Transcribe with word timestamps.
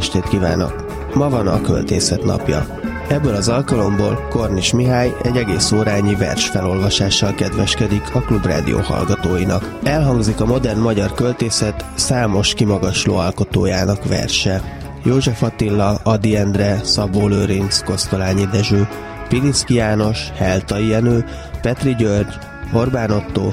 estét 0.00 0.28
kívánok! 0.28 0.84
Ma 1.14 1.28
van 1.28 1.46
a 1.46 1.60
költészet 1.60 2.24
napja. 2.24 2.66
Ebből 3.08 3.34
az 3.34 3.48
alkalomból 3.48 4.26
Kornis 4.30 4.72
Mihály 4.72 5.14
egy 5.22 5.36
egész 5.36 5.72
órányi 5.72 6.14
vers 6.14 6.48
felolvasással 6.48 7.34
kedveskedik 7.34 8.14
a 8.14 8.20
Klubrádió 8.20 8.78
hallgatóinak. 8.78 9.78
Elhangzik 9.82 10.40
a 10.40 10.46
modern 10.46 10.78
magyar 10.78 11.12
költészet 11.14 11.84
számos 11.94 12.54
kimagasló 12.54 13.16
alkotójának 13.16 14.08
verse. 14.08 14.62
József 15.04 15.42
Attila, 15.42 15.94
Adi 16.02 16.36
Endre, 16.36 16.80
Szabó 16.84 17.26
Lőrinc, 17.26 17.84
Kosztolányi 17.84 18.46
Dezső, 18.46 18.88
Pilinszki 19.28 19.74
János, 19.74 20.30
Heltai 20.36 20.88
Jenő, 20.88 21.24
Petri 21.62 21.94
György, 21.94 22.34
Orbán 22.72 23.10
Otto, 23.10 23.52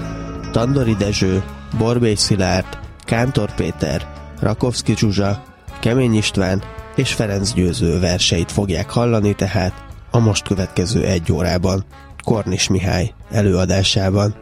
Tandori 0.52 0.95
Dezső, 0.95 1.43
Borbély 1.77 2.16
Szilárd, 2.16 2.77
Kántor 3.05 3.55
Péter, 3.55 4.07
Rakovszki 4.39 4.95
Zsuzsa, 4.95 5.55
Kemény 5.80 6.14
István 6.14 6.64
és 6.95 7.14
Ferenc 7.14 7.53
Győző 7.53 8.00
verseit 8.00 8.52
fogják 8.52 8.89
hallani 8.89 9.36
tehát 9.36 9.86
a 10.11 10.19
most 10.19 10.47
következő 10.47 11.06
egy 11.06 11.31
órában 11.31 11.86
Kornis 12.23 12.67
Mihály 12.67 13.14
előadásában. 13.30 14.36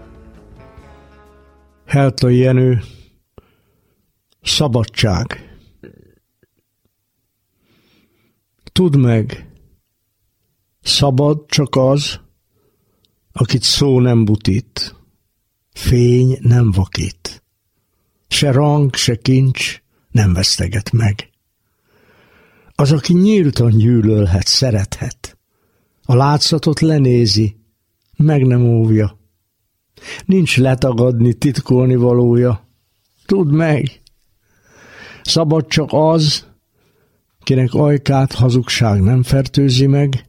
Helta 1.85 2.29
Jenő 2.29 2.81
Szabadság 4.41 5.45
Tudd 8.75 8.97
meg, 8.97 9.51
szabad 10.81 11.45
csak 11.47 11.75
az, 11.75 12.19
akit 13.31 13.63
szó 13.63 13.99
nem 13.99 14.25
butít, 14.25 14.95
fény 15.71 16.37
nem 16.41 16.71
vakít, 16.71 17.43
se 18.27 18.51
rang, 18.51 18.95
se 18.95 19.15
kincs 19.15 19.81
nem 20.15 20.33
veszteget 20.33 20.91
meg. 20.91 21.29
Az, 22.75 22.91
aki 22.91 23.13
nyíltan 23.13 23.77
gyűlölhet, 23.77 24.47
szerethet. 24.47 25.37
A 26.05 26.15
látszatot 26.15 26.79
lenézi, 26.79 27.55
meg 28.17 28.45
nem 28.45 28.61
óvja. 28.61 29.17
Nincs 30.25 30.57
letagadni, 30.57 31.33
titkolni 31.33 31.95
valója. 31.95 32.67
Tudd 33.25 33.47
meg! 33.47 34.01
Szabad 35.23 35.67
csak 35.67 35.89
az, 35.91 36.47
kinek 37.43 37.73
ajkát 37.73 38.33
hazugság 38.33 39.01
nem 39.01 39.23
fertőzi 39.23 39.87
meg, 39.87 40.25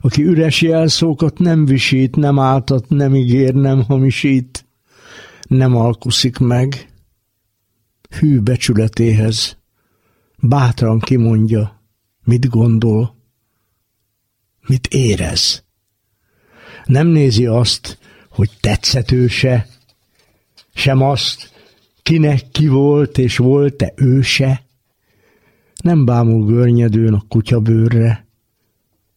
aki 0.00 0.22
üres 0.22 0.62
jelszókat 0.62 1.38
nem 1.38 1.64
visít, 1.64 2.16
nem 2.16 2.38
áltat, 2.38 2.88
nem 2.88 3.14
ígér, 3.14 3.54
nem 3.54 3.82
hamisít, 3.82 4.66
nem 5.48 5.76
alkuszik 5.76 6.38
meg, 6.38 6.89
hű 8.10 8.40
becsületéhez, 8.40 9.56
bátran 10.38 10.98
kimondja, 10.98 11.82
mit 12.24 12.48
gondol, 12.48 13.16
mit 14.66 14.86
érez. 14.86 15.64
Nem 16.84 17.06
nézi 17.06 17.46
azt, 17.46 17.98
hogy 18.28 18.50
tetszetőse, 18.60 19.68
sem 20.74 21.02
azt, 21.02 21.52
kinek 22.02 22.50
ki 22.50 22.68
volt 22.68 23.18
és 23.18 23.36
volt-e 23.36 23.92
őse. 23.96 24.64
Nem 25.82 26.04
bámul 26.04 26.46
görnyedőn 26.46 27.14
a 27.14 27.24
kutyabőrre, 27.28 28.26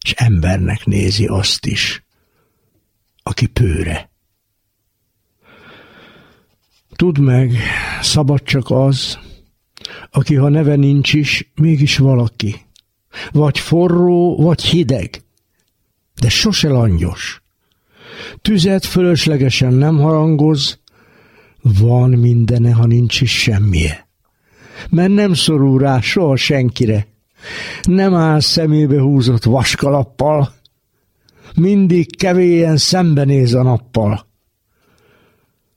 és 0.04 0.12
embernek 0.12 0.84
nézi 0.84 1.26
azt 1.26 1.66
is, 1.66 2.04
aki 3.22 3.46
pőre. 3.46 4.10
Tudd 6.96 7.20
meg, 7.20 7.52
szabad 8.00 8.42
csak 8.42 8.70
az, 8.70 9.18
aki 10.10 10.34
ha 10.34 10.48
neve 10.48 10.76
nincs 10.76 11.12
is, 11.12 11.52
mégis 11.54 11.98
valaki. 11.98 12.56
Vagy 13.32 13.58
forró, 13.58 14.36
vagy 14.36 14.62
hideg, 14.62 15.22
de 16.20 16.28
sose 16.28 16.68
langyos. 16.68 17.42
Tüzet 18.42 18.84
fölöslegesen 18.84 19.72
nem 19.72 19.96
harangoz, 19.98 20.78
van 21.62 22.10
mindene, 22.10 22.72
ha 22.72 22.86
nincs 22.86 23.20
is 23.20 23.40
semmije. 23.40 24.08
Mert 24.90 25.12
nem 25.12 25.34
szorul 25.34 25.78
rá 25.78 26.00
soha 26.00 26.36
senkire, 26.36 27.06
nem 27.82 28.14
áll 28.14 28.40
szemébe 28.40 29.00
húzott 29.00 29.44
vaskalappal, 29.44 30.52
mindig 31.54 32.16
kevélyen 32.16 32.76
szembenéz 32.76 33.54
a 33.54 33.62
nappal. 33.62 34.26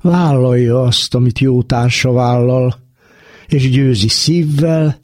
Vállalja 0.01 0.81
azt, 0.81 1.15
amit 1.15 1.39
jó 1.39 1.63
társa 1.63 2.11
vállal, 2.11 2.75
és 3.47 3.69
győzi 3.69 4.07
szívvel, 4.07 5.01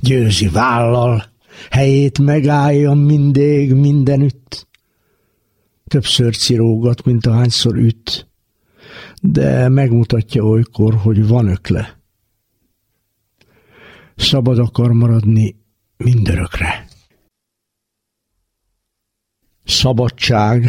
győzi 0.00 0.48
vállal, 0.48 1.24
helyét 1.70 2.18
megállja 2.18 2.92
mindig, 2.92 3.72
mindenütt. 3.72 4.68
Többször 5.84 6.36
cirógat, 6.36 7.04
mint 7.04 7.26
ahányszor 7.26 7.76
üt, 7.76 8.28
de 9.20 9.68
megmutatja 9.68 10.42
olykor, 10.42 10.94
hogy 10.94 11.26
van 11.28 11.48
ökle. 11.48 12.02
Szabad 14.16 14.58
akar 14.58 14.92
maradni 14.92 15.56
mindörökre. 15.96 16.86
Szabadság. 19.64 20.68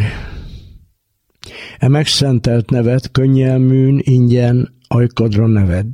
E 1.78 1.88
megszentelt 1.88 2.70
nevet 2.70 3.10
könnyelműn, 3.10 4.00
ingyen 4.02 4.74
ajkadra 4.88 5.46
neved. 5.46 5.86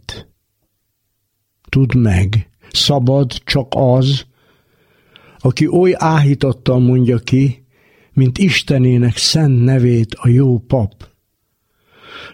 Tudd 1.68 1.96
meg, 1.96 2.50
szabad 2.72 3.32
csak 3.32 3.66
az, 3.70 4.24
aki 5.38 5.66
oly 5.66 5.94
áhítottan 5.96 6.82
mondja 6.82 7.18
ki, 7.18 7.64
mint 8.12 8.38
Istenének 8.38 9.16
szent 9.16 9.64
nevét 9.64 10.14
a 10.14 10.28
jó 10.28 10.58
pap. 10.58 11.10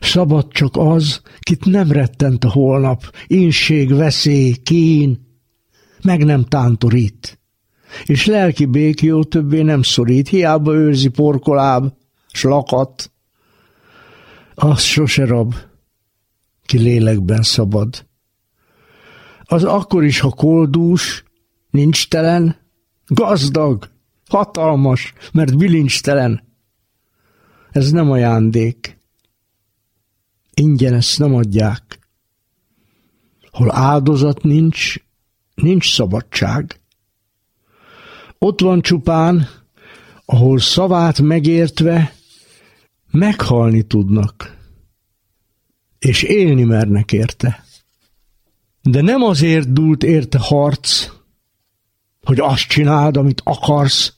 Szabad 0.00 0.52
csak 0.52 0.76
az, 0.76 1.20
kit 1.40 1.64
nem 1.64 1.92
rettent 1.92 2.44
a 2.44 2.50
holnap, 2.50 3.12
inség, 3.26 3.94
veszély, 3.94 4.52
kín, 4.52 5.26
meg 6.02 6.24
nem 6.24 6.44
tántorít. 6.44 7.40
És 8.04 8.26
lelki 8.26 8.64
békjó 8.64 9.24
többé 9.24 9.62
nem 9.62 9.82
szorít, 9.82 10.28
hiába 10.28 10.74
őrzi 10.74 11.08
porkoláb, 11.08 11.92
s 12.32 12.42
lakat. 12.42 13.12
Az 14.60 14.82
sose 14.82 15.24
rab, 15.24 15.54
ki 16.64 16.78
lélekben 16.78 17.42
szabad. 17.42 18.06
Az 19.42 19.64
akkor 19.64 20.04
is, 20.04 20.20
ha 20.20 20.30
koldús, 20.30 21.24
nincs 21.70 22.08
telen, 22.08 22.56
Gazdag, 23.06 23.90
hatalmas, 24.28 25.12
mert 25.32 25.56
bilincstelen. 25.56 26.42
Ez 27.70 27.90
nem 27.90 28.10
ajándék. 28.10 28.98
Ingyen 30.54 30.94
ezt 30.94 31.18
nem 31.18 31.34
adják. 31.34 31.98
Hol 33.50 33.74
áldozat 33.74 34.42
nincs, 34.42 34.94
nincs 35.54 35.94
szabadság. 35.94 36.80
Ott 38.38 38.60
van 38.60 38.80
csupán, 38.80 39.48
ahol 40.24 40.58
szavát 40.58 41.20
megértve 41.20 42.17
meghalni 43.18 43.82
tudnak, 43.82 44.56
és 45.98 46.22
élni 46.22 46.64
mernek 46.64 47.12
érte. 47.12 47.64
De 48.82 49.00
nem 49.00 49.22
azért 49.22 49.72
dúlt 49.72 50.02
érte 50.02 50.38
harc, 50.40 51.10
hogy 52.22 52.40
azt 52.40 52.68
csináld, 52.68 53.16
amit 53.16 53.40
akarsz, 53.44 54.16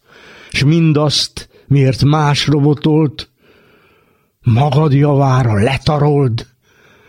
és 0.50 0.64
mindazt, 0.64 1.49
miért 1.67 2.05
más 2.05 2.47
robotolt, 2.47 3.31
magad 4.41 4.93
javára 4.93 5.62
letarold, 5.62 6.47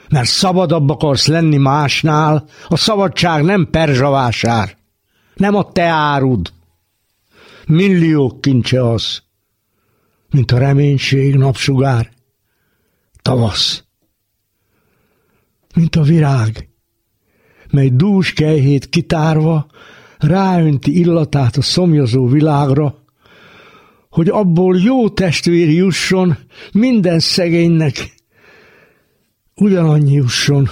mert 0.10 0.28
szabadabb 0.28 0.90
akarsz 0.90 1.28
lenni 1.28 1.58
másnál, 1.58 2.46
a 2.68 2.76
szabadság 2.76 3.44
nem 3.44 3.68
perzsavásár, 3.72 4.78
nem 5.36 5.56
a 5.56 5.72
te 5.72 5.84
árud. 5.84 6.54
Milliók 7.68 8.42
kincse 8.42 8.90
az, 8.90 9.22
mint 10.32 10.52
a 10.52 10.58
reménység 10.58 11.36
napsugár, 11.36 12.12
tavasz, 13.22 13.84
mint 15.76 15.96
a 15.96 16.02
virág, 16.02 16.70
mely 17.72 17.90
dús 17.90 18.34
kejhét 18.34 18.90
kitárva, 18.90 19.68
ráönti 20.18 21.00
illatát 21.00 21.58
a 21.58 21.62
szomjazó 21.62 22.28
világra, 22.28 23.04
hogy 24.10 24.30
abból 24.30 24.78
jó 24.78 25.10
testvér 25.10 25.70
jusson, 25.70 26.38
minden 26.72 27.20
szegénynek 27.20 28.14
ugyanannyi 29.56 30.14
jusson. 30.14 30.70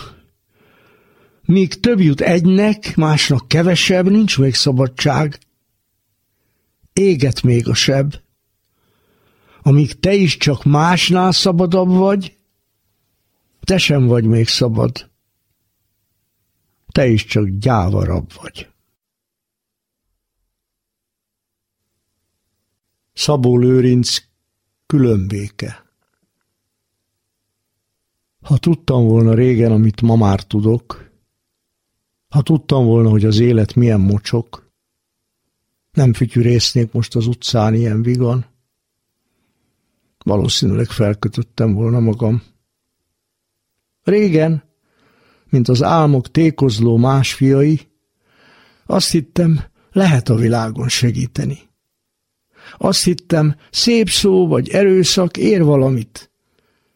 Míg 1.46 1.80
több 1.80 2.00
jut 2.00 2.22
egynek, 2.22 2.96
másnak 2.96 3.48
kevesebb, 3.48 4.10
nincs 4.10 4.40
még 4.40 4.54
szabadság. 4.54 5.40
Éget 6.94 7.42
még 7.42 7.68
a 7.68 7.74
seb. 7.74 8.14
Amíg 9.70 10.00
te 10.00 10.14
is 10.14 10.38
csak 10.38 10.64
másnál 10.64 11.32
szabadabb 11.32 11.90
vagy, 11.90 12.38
te 13.60 13.78
sem 13.78 14.06
vagy 14.06 14.26
még 14.26 14.48
szabad. 14.48 15.10
Te 16.92 17.08
is 17.08 17.26
csak 17.26 17.48
gyávarabb 17.48 18.34
vagy. 18.42 18.70
Szabó 23.14 23.58
Lőrinc 23.58 24.18
különbéke. 24.86 25.86
Ha 28.42 28.58
tudtam 28.58 29.08
volna 29.08 29.34
régen, 29.34 29.72
amit 29.72 30.02
ma 30.02 30.16
már 30.16 30.44
tudok, 30.44 31.12
ha 32.30 32.42
tudtam 32.42 32.86
volna, 32.86 33.10
hogy 33.10 33.26
az 33.26 33.40
élet 33.40 33.76
milyen 33.76 34.00
mocsok, 34.00 34.72
nem 35.92 36.14
fütyűrésznék 36.14 36.92
most 36.92 37.16
az 37.16 37.28
utcán 37.28 37.74
ilyen 37.74 38.02
vigan. 38.02 38.49
Valószínűleg 40.26 40.90
felkötöttem 40.90 41.74
volna 41.74 42.00
magam. 42.00 42.44
Régen, 44.04 44.64
mint 45.50 45.68
az 45.68 45.84
álmok 45.84 46.32
tékozló 46.32 46.98
más 46.98 47.34
fiai, 47.34 47.88
azt 48.86 49.12
hittem, 49.12 49.64
lehet 49.92 50.30
a 50.30 50.36
világon 50.36 50.90
segíteni. 50.90 51.60
Azt 52.78 53.04
hittem, 53.04 53.56
szép 53.72 54.10
szó 54.10 54.48
vagy 54.48 54.70
erőszak 54.70 55.38
ér 55.38 55.64
valamit, 55.64 56.32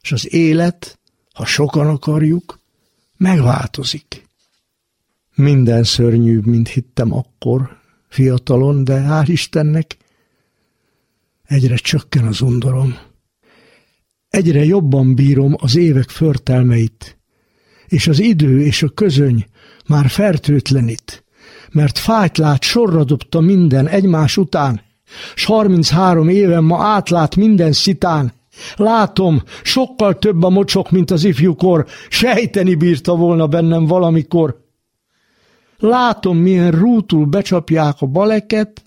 és 0.02 0.12
az 0.12 0.34
élet, 0.34 1.00
ha 1.34 1.46
sokan 1.46 1.88
akarjuk, 1.88 2.60
megváltozik. 3.18 4.28
Minden 5.36 5.84
szörnyűbb, 5.84 6.46
mint 6.46 6.68
hittem 6.68 7.14
akkor, 7.14 7.78
fiatalon, 8.08 8.84
de 8.84 9.06
hál' 9.08 9.28
Istennek 9.28 9.98
egyre 11.44 11.76
csökken 11.76 12.28
az 12.28 12.42
undorom. 12.42 12.98
Egyre 14.34 14.66
jobban 14.66 15.16
bírom 15.16 15.56
az 15.58 15.76
évek 15.76 16.10
förtelmeit, 16.10 17.18
és 17.88 18.08
az 18.08 18.20
idő 18.20 18.62
és 18.62 18.84
a 18.84 18.90
közöny 18.90 19.46
már 19.88 20.10
fertőtlenít, 20.10 21.24
mert 21.72 21.98
fájt 21.98 22.38
lát 22.38 22.64
sorra 22.64 23.04
dobta 23.04 23.40
minden 23.40 23.88
egymás 23.88 24.38
után, 24.38 24.82
s 25.36 25.46
33 25.46 26.30
éven 26.30 26.64
ma 26.64 26.84
átlát 26.84 27.36
minden 27.36 27.72
szitán. 27.72 28.34
Látom, 28.76 29.44
sokkal 29.64 30.20
több 30.20 30.44
a 30.44 30.50
mocsok, 30.50 30.92
mint 30.92 31.12
az 31.12 31.24
ifjúkor, 31.24 31.86
sejteni 32.10 32.76
bírta 32.76 33.16
volna 33.16 33.48
bennem 33.48 33.86
valamikor. 33.86 34.66
Látom, 35.78 36.38
milyen 36.38 36.72
rútul 36.72 37.26
becsapják 37.26 37.96
a 38.00 38.06
baleket, 38.06 38.84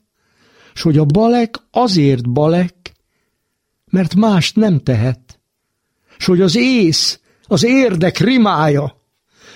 s 0.75 0.83
hogy 0.83 0.99
a 0.99 1.05
balek 1.05 1.57
azért 1.71 2.31
balek, 2.31 2.75
mert 3.91 4.15
mást 4.15 4.57
nem 4.57 4.79
tehet, 4.79 5.26
s 6.19 6.25
hogy 6.25 6.41
az 6.41 6.57
ész, 6.57 7.21
az 7.43 7.65
érdek 7.65 8.19
rimája, 8.19 9.01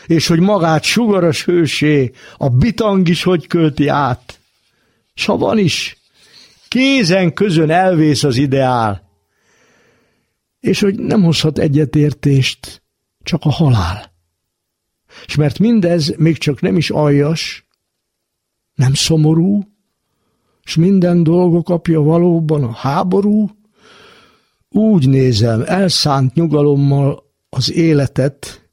és 0.07 0.27
hogy 0.27 0.41
magát 0.41 0.83
sugaras 0.83 1.45
hősé 1.45 2.11
a 2.37 2.49
bitang 2.49 3.09
is 3.09 3.23
hogy 3.23 3.47
költi 3.47 3.89
át. 3.89 4.41
S 5.15 5.25
ha 5.25 5.37
van 5.37 5.59
is, 5.59 5.97
kézen 6.69 7.33
közön 7.33 7.71
elvész 7.71 8.23
az 8.23 8.37
ideál, 8.37 9.09
és 10.61 10.81
hogy 10.81 10.99
nem 10.99 11.23
hozhat 11.23 11.59
egyetértést, 11.59 12.83
csak 13.23 13.45
a 13.45 13.51
halál. 13.51 14.13
És 15.27 15.35
mert 15.35 15.59
mindez 15.59 16.15
még 16.17 16.39
csak 16.39 16.61
nem 16.61 16.77
is 16.77 16.91
aljas, 16.91 17.67
nem 18.75 18.95
szomorú, 18.95 19.69
és 20.65 20.77
minden 20.77 21.23
dolgok 21.23 21.69
apja 21.69 22.01
valóban 22.01 22.65
a 22.65 22.73
háború, 22.73 23.51
úgy 24.71 25.09
nézem 25.09 25.63
elszánt 25.67 26.35
nyugalommal 26.35 27.33
az 27.49 27.73
életet, 27.73 28.71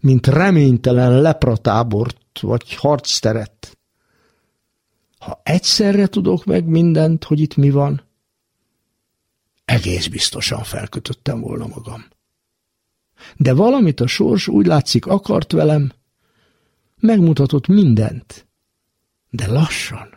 mint 0.00 0.26
reménytelen 0.26 1.20
lepratábort 1.20 2.40
vagy 2.40 2.74
harcteret. 2.74 3.78
Ha 5.18 5.40
egyszerre 5.42 6.06
tudok 6.06 6.44
meg 6.44 6.64
mindent, 6.64 7.24
hogy 7.24 7.40
itt 7.40 7.56
mi 7.56 7.70
van, 7.70 8.02
egész 9.64 10.06
biztosan 10.06 10.62
felkötöttem 10.62 11.40
volna 11.40 11.66
magam. 11.66 12.06
De 13.36 13.52
valamit 13.52 14.00
a 14.00 14.06
sors 14.06 14.48
úgy 14.48 14.66
látszik 14.66 15.06
akart 15.06 15.52
velem, 15.52 15.92
megmutatott 17.00 17.66
mindent, 17.66 18.46
de 19.30 19.46
lassan, 19.46 20.08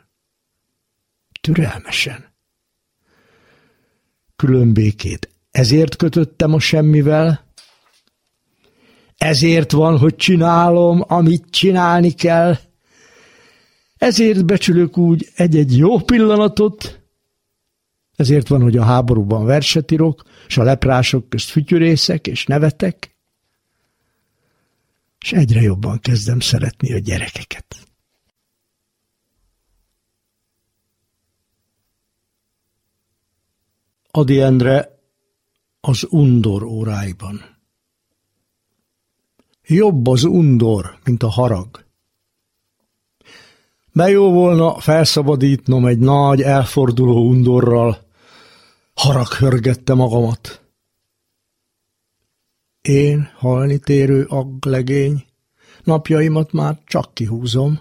türelmesen. 1.41 2.30
Különbékét 4.41 5.29
ezért 5.51 5.95
kötöttem 5.95 6.53
a 6.53 6.59
semmivel, 6.59 7.45
ezért 9.17 9.71
van, 9.71 9.97
hogy 9.97 10.15
csinálom, 10.15 11.03
amit 11.07 11.45
csinálni 11.49 12.11
kell, 12.11 12.57
ezért 13.97 14.45
becsülök 14.45 14.97
úgy 14.97 15.29
egy-egy 15.35 15.77
jó 15.77 15.99
pillanatot, 15.99 17.01
ezért 18.15 18.47
van, 18.47 18.61
hogy 18.61 18.77
a 18.77 18.83
háborúban 18.83 19.45
verset 19.45 19.91
írok, 19.91 20.23
és 20.47 20.57
a 20.57 20.63
leprások 20.63 21.29
közt 21.29 21.49
fütyürészek 21.49 22.27
és 22.27 22.45
nevetek, 22.45 23.15
és 25.19 25.31
egyre 25.31 25.61
jobban 25.61 25.99
kezdem 25.99 26.39
szeretni 26.39 26.93
a 26.93 26.97
gyerekeket. 26.97 27.90
Adi 34.11 34.41
Endre 34.41 34.99
az 35.79 36.07
undor 36.09 36.63
óráiban. 36.63 37.59
Jobb 39.67 40.07
az 40.07 40.23
undor, 40.23 40.99
mint 41.03 41.23
a 41.23 41.29
harag. 41.29 41.85
De 43.93 44.09
jó 44.09 44.31
volna 44.31 44.79
felszabadítnom 44.79 45.85
egy 45.85 45.99
nagy, 45.99 46.41
elforduló 46.41 47.27
undorral, 47.29 47.97
harag 48.93 49.27
hörgette 49.27 49.93
magamat. 49.93 50.61
Én, 52.81 53.29
halni 53.35 53.79
térő 53.79 54.23
agglegény, 54.23 55.25
napjaimat 55.83 56.51
már 56.51 56.79
csak 56.85 57.13
kihúzom, 57.13 57.79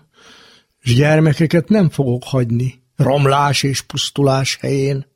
s 0.79 0.95
gyermekeket 0.95 1.69
nem 1.69 1.91
fogok 1.91 2.25
hagyni, 2.25 2.83
romlás 2.97 3.63
és 3.63 3.81
pusztulás 3.81 4.57
helyén. 4.57 5.10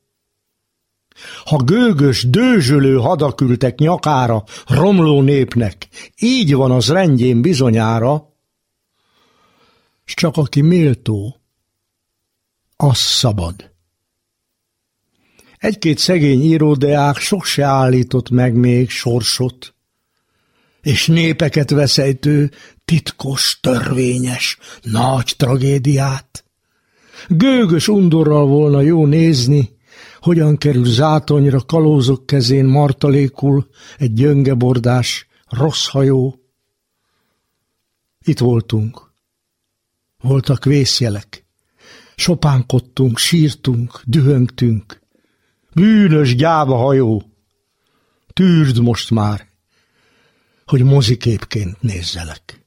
Ha 1.44 1.56
gőgös, 1.56 2.30
dőzsölő 2.30 2.96
hadakültek 2.96 3.78
nyakára 3.78 4.44
romló 4.66 5.22
népnek, 5.22 5.88
így 6.18 6.54
van 6.54 6.70
az 6.70 6.88
rendjén 6.88 7.42
bizonyára, 7.42 8.32
s 10.04 10.14
csak 10.14 10.36
aki 10.36 10.60
méltó, 10.60 11.40
az 12.76 12.98
szabad. 12.98 13.72
Egy-két 15.58 15.98
szegény 15.98 16.42
íródeák 16.42 17.16
sok 17.16 17.44
se 17.44 17.64
állított 17.64 18.30
meg 18.30 18.54
még 18.54 18.90
sorsot, 18.90 19.74
és 20.82 21.06
népeket 21.06 21.70
veszejtő, 21.70 22.50
titkos, 22.84 23.58
törvényes, 23.60 24.58
nagy 24.82 25.34
tragédiát. 25.36 26.44
Gőgös 27.28 27.88
undorral 27.88 28.46
volna 28.46 28.80
jó 28.80 29.06
nézni, 29.06 29.73
hogyan 30.24 30.56
kerül 30.56 30.84
zátonyra 30.84 31.60
kalózok 31.60 32.26
kezén 32.26 32.64
martalékul 32.64 33.68
egy 33.98 34.12
gyöngebordás, 34.12 35.26
rossz 35.48 35.86
hajó. 35.88 36.40
Itt 38.24 38.38
voltunk, 38.38 39.12
voltak 40.20 40.64
vészjelek. 40.64 41.44
Sopánkodtunk, 42.16 43.18
sírtunk, 43.18 44.00
dühöngtünk. 44.04 45.00
Bűnös 45.74 46.34
gyáva 46.34 46.76
hajó. 46.76 47.22
Tűrd 48.32 48.78
most 48.78 49.10
már, 49.10 49.48
hogy 50.64 50.82
moziképként 50.82 51.82
nézzelek. 51.82 52.66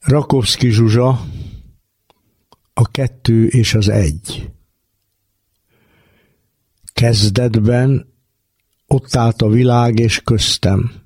Rakovszki 0.00 0.70
Zsuzsa, 0.70 1.26
a 2.78 2.90
kettő 2.90 3.46
és 3.46 3.74
az 3.74 3.88
egy. 3.88 4.50
Kezdetben 6.92 8.14
ott 8.86 9.16
állt 9.16 9.42
a 9.42 9.48
világ 9.48 9.98
és 9.98 10.20
köztem 10.20 11.04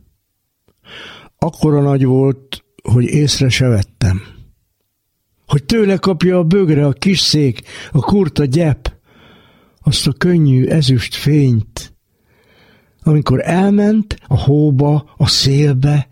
Akkora 1.43 1.81
nagy 1.81 2.05
volt, 2.05 2.65
hogy 2.83 3.05
észre 3.05 3.49
se 3.49 3.67
vettem. 3.67 4.23
Hogy 5.47 5.65
tőle 5.65 5.97
kapja 5.97 6.39
a 6.39 6.45
bögre 6.45 6.87
a 6.87 6.93
kis 6.93 7.21
szék, 7.21 7.63
a 7.93 7.99
kurta 7.99 8.45
gyep, 8.45 8.93
azt 9.83 10.07
a 10.07 10.13
könnyű 10.13 10.67
ezüst 10.67 11.15
fényt, 11.15 11.95
amikor 13.03 13.41
elment 13.45 14.17
a 14.27 14.41
hóba, 14.41 15.15
a 15.17 15.27
szélbe, 15.27 16.09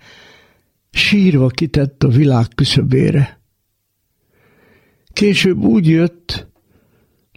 sírva 0.90 1.48
kitett 1.48 2.02
a 2.02 2.08
világ 2.08 2.46
küszöbére. 2.54 3.37
Később 5.18 5.64
úgy 5.64 5.88
jött, 5.88 6.46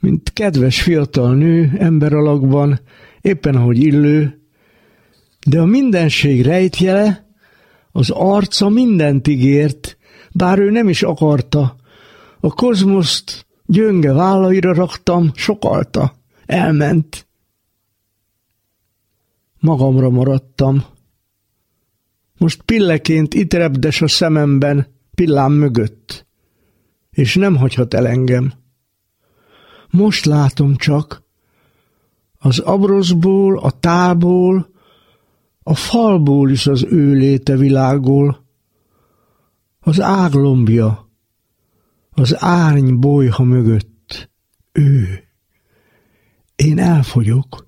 mint 0.01 0.33
kedves 0.33 0.81
fiatal 0.81 1.35
nő 1.35 1.71
ember 1.77 2.13
alakban, 2.13 2.79
éppen 3.21 3.55
ahogy 3.55 3.77
illő, 3.77 4.41
de 5.47 5.59
a 5.59 5.65
mindenség 5.65 6.41
rejtjele, 6.41 7.27
az 7.91 8.09
arca 8.09 8.69
mindent 8.69 9.27
ígért, 9.27 9.97
bár 10.31 10.59
ő 10.59 10.69
nem 10.69 10.89
is 10.89 11.03
akarta. 11.03 11.75
A 12.39 12.53
kozmoszt 12.53 13.45
gyönge 13.65 14.13
vállaira 14.13 14.73
raktam, 14.73 15.31
sokalta, 15.35 16.13
elment. 16.45 17.27
Magamra 19.59 20.09
maradtam. 20.09 20.85
Most 22.37 22.61
pilleként 22.61 23.33
itt 23.33 23.53
repdes 23.53 24.01
a 24.01 24.07
szememben, 24.07 24.87
pillám 25.15 25.51
mögött, 25.51 26.25
és 27.11 27.35
nem 27.35 27.55
hagyhat 27.55 27.93
el 27.93 28.07
engem. 28.07 28.53
Most 29.89 30.25
látom 30.25 30.75
csak, 30.75 31.23
az 32.39 32.59
abroszból, 32.59 33.59
a 33.59 33.71
tából, 33.71 34.69
a 35.63 35.75
falból 35.75 36.49
is 36.49 36.67
az 36.67 36.83
ő 36.83 37.13
léte 37.13 37.55
világol, 37.55 38.45
az 39.79 40.01
áglombja, 40.01 41.09
az 42.11 42.43
árny 42.43 42.99
bolyha 42.99 43.43
mögött, 43.43 44.29
ő. 44.71 45.23
Én 46.55 46.79
elfogyok, 46.79 47.67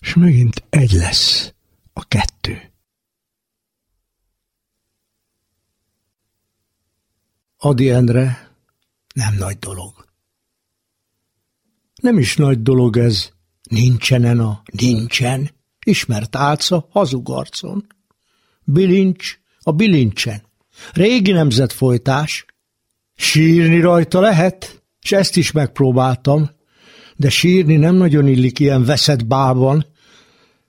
és 0.00 0.14
megint 0.14 0.64
egy 0.70 0.92
lesz 0.92 1.54
a 1.92 2.04
kettő. 2.08 2.73
Adi 7.66 7.90
Endre 7.90 8.50
nem 9.14 9.34
nagy 9.38 9.58
dolog. 9.58 9.92
Nem 11.94 12.18
is 12.18 12.36
nagy 12.36 12.62
dolog 12.62 12.96
ez, 12.96 13.30
nincsenen 13.70 14.40
a 14.40 14.62
nincsen, 14.72 15.50
ismert 15.86 16.36
álca 16.36 16.86
hazugarcon. 16.90 17.86
Bilincs 18.64 19.38
a 19.60 19.72
bilincsen, 19.72 20.42
régi 20.92 21.32
nemzetfolytás. 21.32 22.44
Sírni 23.14 23.80
rajta 23.80 24.20
lehet, 24.20 24.82
és 25.02 25.12
ezt 25.12 25.36
is 25.36 25.52
megpróbáltam, 25.52 26.50
de 27.16 27.30
sírni 27.30 27.76
nem 27.76 27.94
nagyon 27.94 28.26
illik 28.26 28.58
ilyen 28.58 28.84
veszett 28.84 29.26
bálban. 29.26 29.86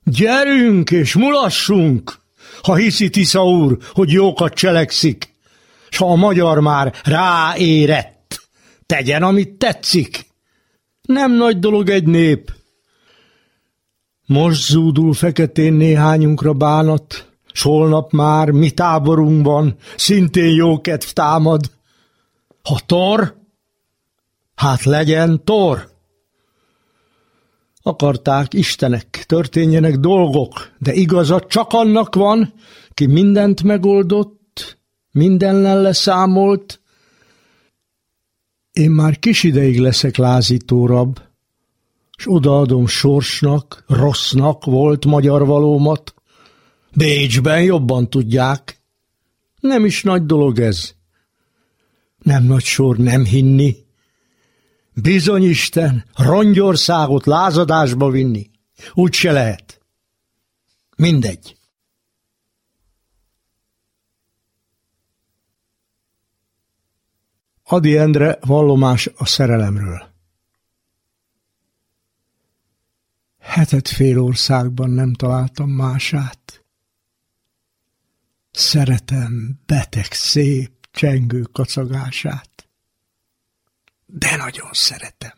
Gyerünk 0.03 0.91
és 0.91 1.13
mulassunk, 1.13 2.19
ha 2.61 2.75
hiszi 2.75 3.09
Tisza 3.09 3.45
úr, 3.45 3.77
hogy 3.93 4.11
jókat 4.11 4.53
cselekszik, 4.53 5.34
s 5.89 5.97
ha 5.97 6.11
a 6.11 6.15
magyar 6.15 6.59
már 6.59 6.93
ráérett, 7.03 8.41
tegyen, 8.85 9.23
amit 9.23 9.57
tetszik. 9.57 10.25
Nem 11.01 11.31
nagy 11.31 11.59
dolog 11.59 11.89
egy 11.89 12.07
nép. 12.07 12.53
Most 14.25 14.69
zúdul 14.69 15.13
feketén 15.13 15.73
néhányunkra 15.73 16.53
bánat, 16.53 17.29
s 17.51 17.61
holnap 17.61 18.11
már 18.11 18.49
mi 18.49 18.71
táborunkban 18.71 19.75
szintén 19.95 20.55
jó 20.55 20.81
kedv 20.81 21.05
támad. 21.05 21.71
Ha 22.63 22.79
tor, 22.85 23.35
hát 24.55 24.83
legyen 24.83 25.43
tor. 25.43 25.93
Akarták 27.81 28.53
Istenek, 28.53 29.23
történjenek 29.25 29.95
dolgok, 29.95 30.71
de 30.77 30.93
igazat 30.93 31.47
csak 31.47 31.73
annak 31.73 32.15
van, 32.15 32.53
ki 32.93 33.05
mindent 33.05 33.63
megoldott, 33.63 34.39
mindennel 35.15 35.81
leszámolt, 35.81 36.79
én 38.71 38.91
már 38.91 39.19
kis 39.19 39.43
ideig 39.43 39.79
leszek 39.79 40.17
lázítórabb, 40.17 41.21
s 42.17 42.23
odaadom 42.27 42.87
sorsnak, 42.87 43.83
rossznak 43.87 44.65
volt 44.65 45.05
magyar 45.05 45.45
valómat. 45.45 46.13
Bécsben 46.93 47.63
jobban 47.63 48.09
tudják. 48.09 48.81
Nem 49.59 49.85
is 49.85 50.03
nagy 50.03 50.25
dolog 50.25 50.59
ez. 50.59 50.93
Nem 52.17 52.43
nagy 52.43 52.63
sor 52.63 52.97
nem 52.97 53.25
hinni. 53.25 53.75
Bizony 54.93 55.43
Isten, 55.43 56.05
rongyországot 56.15 57.25
lázadásba 57.25 58.09
vinni. 58.09 58.49
Úgy 58.93 59.13
se 59.13 59.31
lehet. 59.31 59.81
Mindegy. 60.97 61.55
Adi 67.67 67.97
Endre 67.97 68.37
vallomás 68.41 69.09
a 69.15 69.25
szerelemről. 69.25 70.13
Hetet 73.39 73.87
fél 73.87 74.19
országban 74.19 74.89
nem 74.89 75.13
találtam 75.13 75.69
mását. 75.69 76.63
Szeretem 78.51 79.59
beteg, 79.65 80.11
szép, 80.11 80.71
csengő 80.91 81.41
kacagását. 81.41 82.67
De 84.05 84.35
nagyon 84.35 84.69
szeretem. 84.71 85.33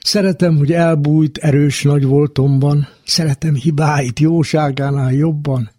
Szeretem, 0.00 0.56
hogy 0.56 0.72
elbújt 0.72 1.38
erős 1.38 1.82
nagy 1.82 2.04
voltomban, 2.04 2.88
szeretem 3.04 3.54
hibáit 3.54 4.20
jóságánál 4.20 5.12
jobban, 5.12 5.70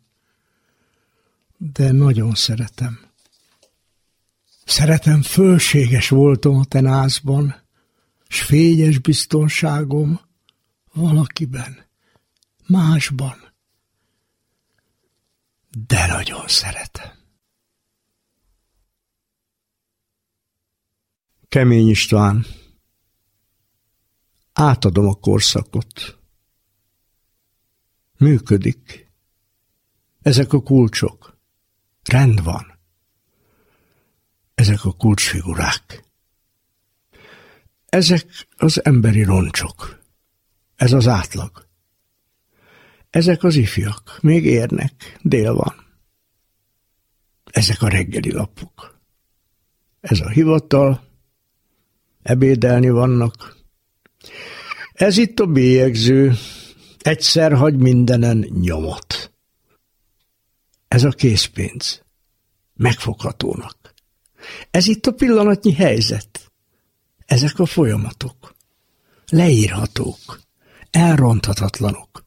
de 1.58 1.92
nagyon 1.92 2.34
szeretem. 2.36 3.07
Szeretem, 4.68 5.22
fölséges 5.22 6.10
voltam 6.10 6.56
a 6.56 6.66
tenázban, 6.66 7.56
s 8.28 8.42
fényes 8.42 9.00
biztonságom 9.00 10.22
valakiben, 10.94 11.86
másban. 12.66 13.54
De 15.88 16.08
nagyon 16.08 16.48
szeretem. 16.48 17.12
Kemény 21.48 21.88
István. 21.88 22.46
Átadom 24.54 25.08
a 25.08 25.14
korszakot. 25.14 26.20
Működik. 28.18 29.12
Ezek 30.22 30.54
a 30.54 30.62
kulcsok. 30.62 31.40
Rend 32.04 32.44
van 32.44 32.77
ezek 34.78 34.94
a 34.94 34.98
kulcsfigurák. 34.98 36.04
Ezek 37.86 38.48
az 38.58 38.86
emberi 38.86 39.24
roncsok. 39.24 40.00
Ez 40.76 40.94
az 40.94 41.08
átlag. 41.08 41.68
Ezek 43.10 43.44
az 43.44 43.56
ifjak. 43.56 44.18
Még 44.22 44.46
érnek. 44.46 45.18
Dél 45.22 45.54
van. 45.54 45.76
Ezek 47.52 47.82
a 47.82 47.88
reggeli 47.88 48.32
lapok. 48.32 49.00
Ez 50.00 50.20
a 50.20 50.30
hivatal. 50.30 51.04
Ebédelni 52.22 52.90
vannak. 52.90 53.58
Ez 54.94 55.18
itt 55.18 55.40
a 55.40 55.46
bélyegző. 55.46 56.34
Egyszer 57.00 57.54
hagy 57.54 57.78
mindenen 57.78 58.38
nyomot. 58.38 59.32
Ez 60.88 61.04
a 61.04 61.10
készpénz. 61.10 62.04
Megfoghatónak. 62.74 63.87
Ez 64.72 64.88
itt 64.88 65.06
a 65.06 65.12
pillanatnyi 65.12 65.74
helyzet. 65.74 66.52
Ezek 67.26 67.60
a 67.60 67.66
folyamatok. 67.66 68.56
Leírhatók. 69.30 70.42
Elronthatatlanok. 70.92 72.26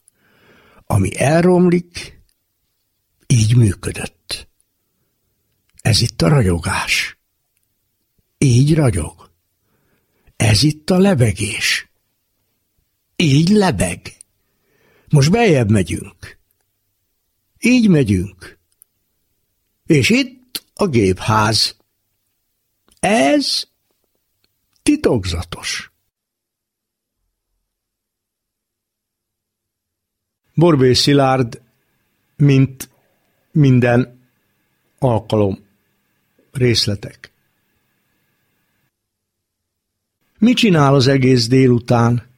Ami 0.86 1.18
elromlik, 1.18 2.20
így 3.26 3.56
működött. 3.56 4.48
Ez 5.82 6.00
itt 6.00 6.22
a 6.22 6.28
ragyogás. 6.28 7.18
Így 8.38 8.74
ragyog. 8.74 9.30
Ez 10.36 10.62
itt 10.62 10.90
a 10.90 10.98
lebegés. 10.98 11.90
Így 13.16 13.48
lebeg. 13.48 14.16
Most 15.08 15.30
beljebb 15.30 15.70
megyünk. 15.70 16.38
Így 17.58 17.88
megyünk. 17.88 18.58
És 19.86 20.10
itt 20.10 20.64
a 20.74 20.86
gépház. 20.86 21.76
Ez 23.00 23.68
titokzatos. 24.82 25.92
Borbé 30.54 30.92
Szilárd 30.92 31.62
mint 32.36 32.90
minden 33.52 34.18
alkalom 34.98 35.58
részletek. 36.52 37.32
Mi 40.38 40.52
csinál 40.52 40.94
az 40.94 41.06
egész 41.06 41.48
délután? 41.48 42.28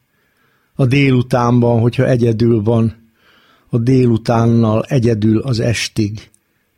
A 0.74 0.86
délutánban, 0.86 1.80
hogyha 1.80 2.06
egyedül 2.06 2.62
van, 2.62 3.10
a 3.68 3.78
délutánnal 3.78 4.82
egyedül 4.82 5.38
az 5.38 5.60
estig. 5.60 6.30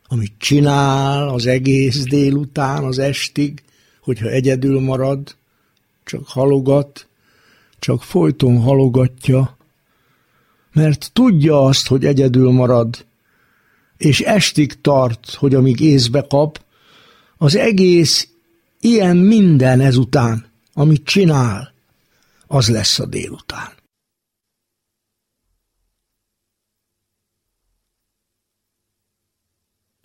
Amit 0.07 0.33
csinál 0.37 1.27
az 1.29 1.45
egész 1.45 2.03
délután, 2.03 2.83
az 2.83 2.99
estig, 2.99 3.63
hogyha 4.05 4.27
egyedül 4.29 4.79
marad, 4.79 5.35
csak 6.03 6.27
halogat, 6.27 7.07
csak 7.79 8.03
folyton 8.03 8.61
halogatja, 8.61 9.57
mert 10.73 11.09
tudja 11.13 11.61
azt, 11.61 11.87
hogy 11.87 12.05
egyedül 12.05 12.51
marad, 12.51 13.05
és 13.97 14.21
estig 14.21 14.81
tart, 14.81 15.33
hogy 15.33 15.55
amíg 15.55 15.79
észbe 15.79 16.25
kap, 16.29 16.63
az 17.37 17.55
egész 17.55 18.29
ilyen 18.79 19.17
minden 19.17 19.81
ezután, 19.81 20.45
amit 20.73 21.05
csinál, 21.05 21.73
az 22.47 22.69
lesz 22.69 22.99
a 22.99 23.05
délután. 23.05 23.74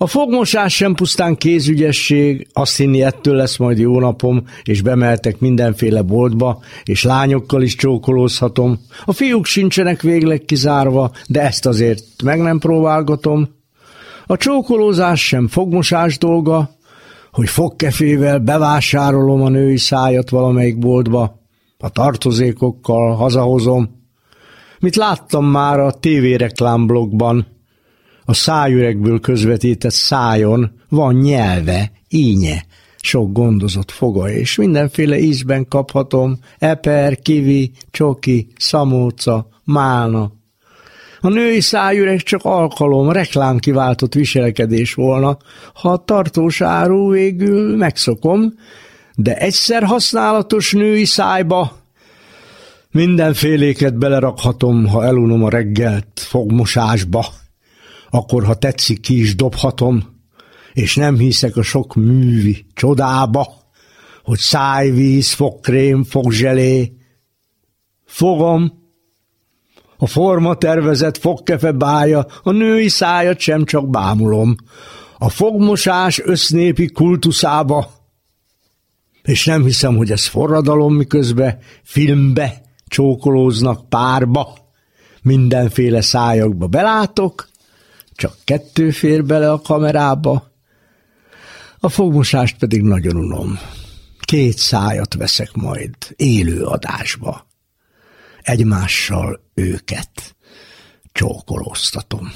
A 0.03 0.07
fogmosás 0.07 0.75
sem 0.75 0.95
pusztán 0.95 1.37
kézügyesség, 1.37 2.49
azt 2.53 2.77
hinni 2.77 3.03
ettől 3.03 3.35
lesz 3.35 3.57
majd 3.57 3.79
jó 3.79 3.99
napom, 3.99 4.45
és 4.63 4.83
bemeltek 4.83 5.39
mindenféle 5.39 6.03
boltba, 6.03 6.63
és 6.85 7.03
lányokkal 7.03 7.63
is 7.63 7.75
csókolózhatom. 7.75 8.79
A 9.05 9.13
fiúk 9.13 9.45
sincsenek 9.45 10.03
végleg 10.03 10.45
kizárva, 10.45 11.11
de 11.29 11.41
ezt 11.41 11.67
azért 11.67 12.23
meg 12.25 12.41
nem 12.41 12.59
próbálgatom. 12.59 13.49
A 14.27 14.37
csókolózás 14.37 15.27
sem 15.27 15.49
fogmosás 15.49 16.19
dolga, 16.19 16.71
hogy 17.33 17.49
fogkefével 17.49 18.39
bevásárolom 18.39 19.43
a 19.43 19.49
női 19.49 19.79
szájat 19.79 20.31
valamelyik 20.31 20.79
boltba, 20.79 21.41
a 21.79 21.89
tartozékokkal 21.89 23.15
hazahozom. 23.15 23.91
Mit 24.79 24.97
láttam 24.97 25.45
már 25.47 25.81
a 25.81 25.93
tévéreklámblogban, 25.93 27.47
a 28.31 28.35
szájüregből 28.35 29.21
közvetített 29.21 29.93
szájon 29.93 30.71
van 30.89 31.15
nyelve, 31.15 31.93
ínye, 32.09 32.65
sok 33.01 33.33
gondozott 33.33 33.91
foga, 33.91 34.31
és 34.31 34.57
mindenféle 34.57 35.19
ízben 35.19 35.69
kaphatom, 35.69 36.39
eper, 36.59 37.19
kivi, 37.19 37.73
csoki, 37.91 38.47
szamóca, 38.57 39.49
málna. 39.65 40.33
A 41.21 41.29
női 41.29 41.61
szájüreg 41.61 42.21
csak 42.21 42.45
alkalom, 42.45 43.13
reklám 43.13 43.59
kiváltott 43.59 44.15
viselkedés 44.15 44.95
volna, 44.95 45.37
ha 45.75 45.91
a 45.91 46.05
tartós 46.05 46.61
áru 46.61 47.11
végül 47.11 47.77
megszokom, 47.77 48.55
de 49.15 49.37
egyszer 49.37 49.83
használatos 49.83 50.73
női 50.73 51.05
szájba 51.05 51.73
mindenféléket 52.91 53.99
belerakhatom, 53.99 54.87
ha 54.87 55.05
elunom 55.05 55.45
a 55.45 55.49
reggelt 55.49 56.07
fogmosásba 56.15 57.27
akkor 58.11 58.45
ha 58.45 58.55
tetszik, 58.55 59.01
ki 59.01 59.21
is 59.21 59.37
dobhatom, 59.37 60.19
és 60.73 60.97
nem 60.97 61.19
hiszek 61.19 61.57
a 61.57 61.63
sok 61.63 61.95
művi 61.95 62.67
csodába, 62.75 63.49
hogy 64.23 64.39
szájvíz, 64.39 65.33
fogkrém, 65.33 66.05
fogzselé. 66.05 66.93
Fogom, 68.05 68.73
a 69.97 70.07
forma 70.07 70.55
tervezett 70.55 71.19
fogkefe 71.19 71.73
bája, 71.73 72.27
a 72.43 72.51
női 72.51 72.89
szájat 72.89 73.39
sem 73.39 73.65
csak 73.65 73.91
bámulom. 73.91 74.57
A 75.19 75.29
fogmosás 75.29 76.21
össznépi 76.25 76.91
kultuszába, 76.91 77.91
és 79.23 79.45
nem 79.45 79.65
hiszem, 79.65 79.97
hogy 79.97 80.11
ez 80.11 80.27
forradalom, 80.27 80.95
miközben 80.95 81.59
filmbe 81.83 82.63
csókolóznak 82.87 83.89
párba, 83.89 84.59
mindenféle 85.23 86.01
szájakba 86.01 86.67
belátok, 86.67 87.50
csak 88.21 88.37
kettő 88.45 88.91
fér 88.91 89.25
bele 89.25 89.53
a 89.53 89.61
kamerába, 89.61 90.53
a 91.79 91.89
fogmosást 91.89 92.59
pedig 92.59 92.83
nagyon 92.83 93.17
unom. 93.17 93.59
Két 94.21 94.59
szájat 94.59 95.15
veszek 95.15 95.53
majd 95.53 95.95
élő 96.17 96.65
adásba. 96.65 97.47
Egymással 98.43 99.41
őket 99.55 100.37
csókolóztatom. 101.13 102.33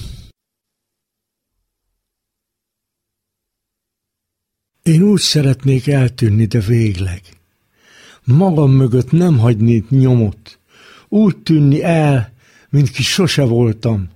Én 4.83 5.03
úgy 5.03 5.21
szeretnék 5.21 5.87
eltűnni, 5.89 6.45
de 6.47 6.61
végleg. 6.61 7.23
Magam 8.25 8.71
mögött 8.71 9.11
nem 9.11 9.39
hagyni 9.39 9.85
nyomot. 9.89 10.59
Úgy 11.09 11.37
tűnni 11.37 11.83
el, 11.83 12.33
mint 12.69 12.91
ki 12.91 13.03
sose 13.03 13.43
voltam 13.43 14.14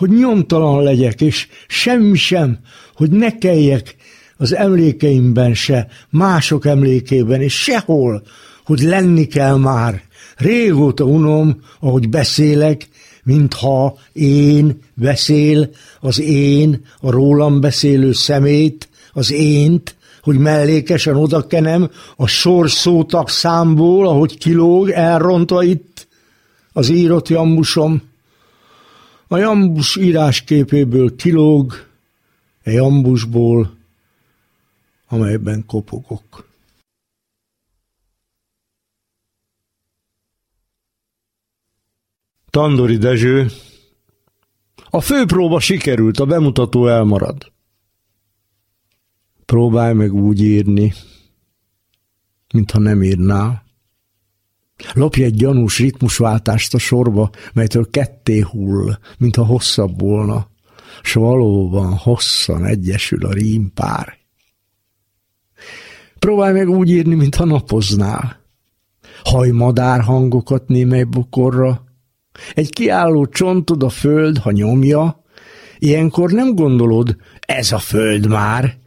hogy 0.00 0.10
nyomtalan 0.10 0.82
legyek, 0.82 1.20
és 1.20 1.48
semmi 1.68 2.16
sem, 2.16 2.58
hogy 2.94 3.10
ne 3.10 3.38
kelljek 3.38 3.96
az 4.36 4.54
emlékeimben 4.54 5.54
se, 5.54 5.86
mások 6.10 6.66
emlékében, 6.66 7.40
és 7.40 7.62
sehol, 7.62 8.22
hogy 8.64 8.80
lenni 8.80 9.26
kell 9.26 9.56
már. 9.56 10.02
Régóta 10.36 11.04
unom, 11.04 11.60
ahogy 11.80 12.08
beszélek, 12.08 12.88
mintha 13.24 13.98
én 14.12 14.78
beszél, 14.94 15.70
az 16.00 16.20
én, 16.20 16.80
a 17.00 17.10
rólam 17.10 17.60
beszélő 17.60 18.12
szemét, 18.12 18.88
az 19.12 19.32
ént, 19.32 19.96
hogy 20.22 20.38
mellékesen 20.38 21.16
odakenem 21.16 21.90
a 22.16 22.26
sorszótak 22.26 23.30
számból, 23.30 24.08
ahogy 24.08 24.38
kilóg, 24.38 24.90
elrontva 24.90 25.62
itt 25.62 26.08
az 26.72 26.88
írott 26.88 27.28
jambusom. 27.28 28.09
A 29.32 29.36
jambus 29.36 29.96
írásképéből 29.96 31.16
kilóg, 31.16 31.72
egy 32.62 32.74
jambusból, 32.74 33.76
amelyben 35.08 35.66
kopogok. 35.66 36.48
Tandori 42.50 42.96
Dezső 42.96 43.50
A 44.90 45.00
főpróba 45.00 45.60
sikerült, 45.60 46.18
a 46.18 46.26
bemutató 46.26 46.86
elmarad. 46.86 47.52
Próbálj 49.44 49.94
meg 49.94 50.14
úgy 50.14 50.40
írni, 50.40 50.92
mintha 52.52 52.78
nem 52.78 53.02
írnál. 53.02 53.69
Lopj 54.92 55.22
egy 55.22 55.34
gyanús 55.34 55.78
ritmusváltást 55.78 56.74
a 56.74 56.78
sorba, 56.78 57.30
melytől 57.52 57.90
ketté 57.90 58.40
hull, 58.40 58.98
mintha 59.18 59.44
hosszabb 59.44 60.00
volna, 60.00 60.48
s 61.02 61.12
valóban 61.12 61.94
hosszan 61.94 62.64
egyesül 62.64 63.26
a 63.26 63.32
rímpár. 63.32 64.18
Próbálj 66.18 66.52
meg 66.52 66.68
úgy 66.68 66.90
írni, 66.90 67.14
mintha 67.14 67.44
napoznál. 67.44 68.40
Haj 69.24 69.50
madár 69.50 70.00
hangokat 70.00 70.68
némely 70.68 71.04
bokorra. 71.04 71.84
Egy 72.54 72.70
kiálló 72.70 73.26
csontod 73.26 73.82
a 73.82 73.88
föld, 73.88 74.38
ha 74.38 74.50
nyomja, 74.50 75.22
ilyenkor 75.78 76.30
nem 76.30 76.54
gondolod, 76.54 77.16
ez 77.40 77.72
a 77.72 77.78
föld 77.78 78.28
már. 78.28 78.78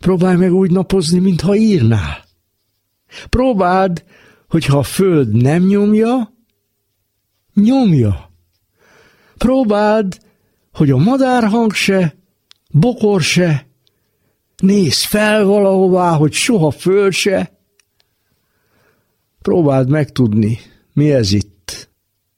Próbálj 0.00 0.36
meg 0.36 0.52
úgy 0.52 0.70
napozni, 0.70 1.18
mintha 1.18 1.56
írnál. 1.56 2.24
Próbáld, 3.28 4.04
hogyha 4.50 4.78
a 4.78 4.82
föld 4.82 5.32
nem 5.32 5.62
nyomja, 5.62 6.34
nyomja. 7.54 8.30
Próbáld, 9.36 10.18
hogy 10.72 10.90
a 10.90 10.96
madárhang 10.96 11.72
se, 11.72 12.16
bokor 12.70 13.22
se, 13.22 13.66
nézz 14.56 15.04
fel 15.04 15.44
valahová, 15.44 16.16
hogy 16.16 16.32
soha 16.32 16.70
föld 16.70 17.12
se. 17.12 17.58
Próbáld 19.42 19.88
megtudni, 19.88 20.58
mi 20.92 21.12
ez 21.12 21.32
itt, 21.32 21.90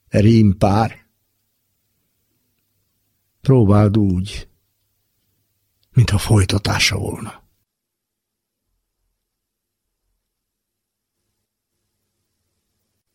e 0.09 0.20
rímpár. 0.20 1.07
Próbáld 3.40 3.98
úgy, 3.98 4.48
mintha 5.92 6.18
folytatása 6.18 6.98
volna. 6.98 7.41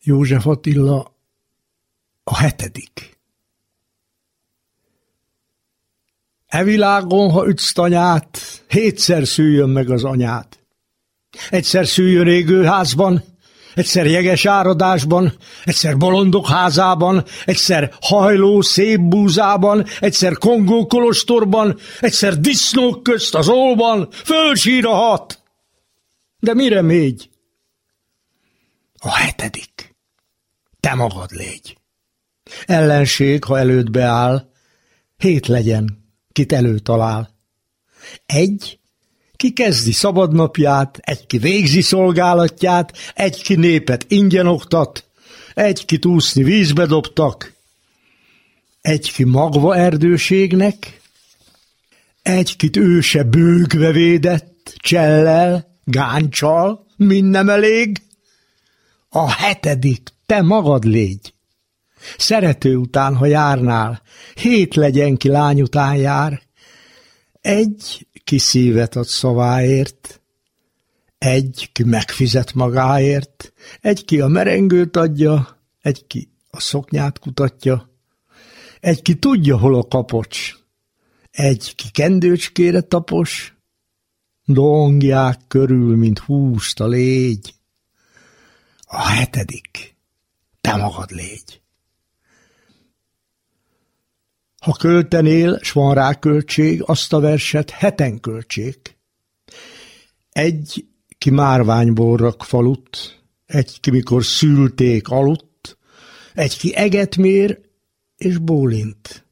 József 0.08 0.46
Attila 0.46 1.14
a 2.24 2.36
hetedik. 2.36 3.18
E 6.46 6.64
világon, 6.64 7.30
ha 7.30 7.48
ütsz 7.48 7.72
tanyát, 7.72 8.38
hétszer 8.68 9.26
szüljön 9.26 9.68
meg 9.68 9.90
az 9.90 10.04
anyát. 10.04 10.58
Egyszer 11.50 11.86
szüljön 11.86 12.26
égőházban, 12.26 13.24
egyszer 13.74 14.06
jeges 14.06 14.46
áradásban, 14.46 15.32
egyszer 15.64 15.96
bolondok 15.96 16.48
házában, 16.48 17.24
egyszer 17.44 17.94
hajló 18.00 18.60
szép 18.60 19.00
búzában, 19.00 19.86
egyszer 20.00 20.32
Kongó 20.32 20.86
kolostorban, 20.86 21.78
egyszer 22.00 22.40
disznók 22.40 23.02
közt 23.02 23.34
az 23.34 23.48
olban, 23.48 24.08
fölsírhat. 24.10 25.42
De 26.38 26.54
mire 26.54 26.82
mégy? 26.82 27.30
A 28.98 29.14
hetedik. 29.14 29.77
Te 30.80 30.94
magad 30.94 31.30
légy. 31.30 31.76
Ellenség, 32.66 33.44
ha 33.44 33.58
előtt 33.58 33.90
beáll, 33.90 34.50
hét 35.16 35.46
legyen, 35.46 36.04
kit 36.32 36.52
előtalál. 36.52 37.36
Egy, 38.26 38.78
ki 39.36 39.52
kezdi 39.52 39.92
szabadnapját, 39.92 40.98
egy 41.02 41.26
ki 41.26 41.38
végzi 41.38 41.80
szolgálatját, 41.80 42.96
egy 43.14 43.42
ki 43.42 43.54
népet 43.54 44.04
ingyen 44.08 44.46
oktat, 44.46 45.10
egy 45.54 45.84
ki 45.84 45.98
túszni 45.98 46.42
vízbe 46.42 46.86
dobtak, 46.86 47.52
egy 48.80 49.12
ki 49.12 49.24
magva 49.24 49.76
erdőségnek, 49.76 51.00
egy 52.22 52.56
kit 52.56 52.76
őse 52.76 53.22
bőgve 53.22 53.92
védett, 53.92 54.74
csellel, 54.76 55.78
gáncsal, 55.84 56.86
minden 56.96 57.48
elég. 57.48 58.02
A 59.08 59.30
hetedik, 59.30 60.12
te 60.28 60.42
magad 60.42 60.84
légy. 60.84 61.34
Szerető 62.18 62.76
után, 62.76 63.16
ha 63.16 63.26
járnál, 63.26 64.02
hét 64.34 64.74
legyen 64.74 65.16
ki 65.16 65.28
lány 65.28 65.62
után 65.62 65.96
jár. 65.96 66.42
Egy, 67.40 68.06
ki 68.24 68.38
szívet 68.38 68.96
ad 68.96 69.06
szaváért, 69.06 70.20
egy, 71.18 71.70
ki 71.72 71.84
megfizet 71.84 72.54
magáért, 72.54 73.52
egy, 73.80 74.04
ki 74.04 74.20
a 74.20 74.26
merengőt 74.26 74.96
adja, 74.96 75.58
egy, 75.80 76.06
ki 76.06 76.30
a 76.50 76.60
szoknyát 76.60 77.18
kutatja, 77.18 77.90
egy, 78.80 79.02
ki 79.02 79.14
tudja, 79.14 79.58
hol 79.58 79.74
a 79.74 79.88
kapocs, 79.88 80.54
egy, 81.30 81.74
ki 81.74 81.90
kendőcskére 81.90 82.80
tapos, 82.80 83.56
dongják 84.44 85.40
körül, 85.48 85.96
mint 85.96 86.18
húst 86.18 86.80
a 86.80 86.86
légy. 86.86 87.54
A 88.86 89.08
hetedik, 89.08 89.97
te 90.70 90.76
magad 90.76 91.10
légy. 91.10 91.60
Ha 94.60 94.72
költenél, 94.72 95.58
s 95.62 95.72
van 95.72 95.94
rá 95.94 96.14
költség, 96.14 96.82
azt 96.82 97.12
a 97.12 97.20
verset 97.20 97.70
heten 97.70 98.20
költsék. 98.20 98.98
Egy, 100.30 100.84
ki 101.18 101.30
márványból 101.30 102.16
rak 102.16 102.44
falut, 102.44 103.22
egy, 103.46 103.80
ki 103.80 103.90
mikor 103.90 104.24
szülték 104.24 105.08
aludt, 105.08 105.78
egy, 106.34 106.58
ki 106.58 106.76
eget 106.76 107.16
mér 107.16 107.60
és 108.16 108.38
bólint. 108.38 109.26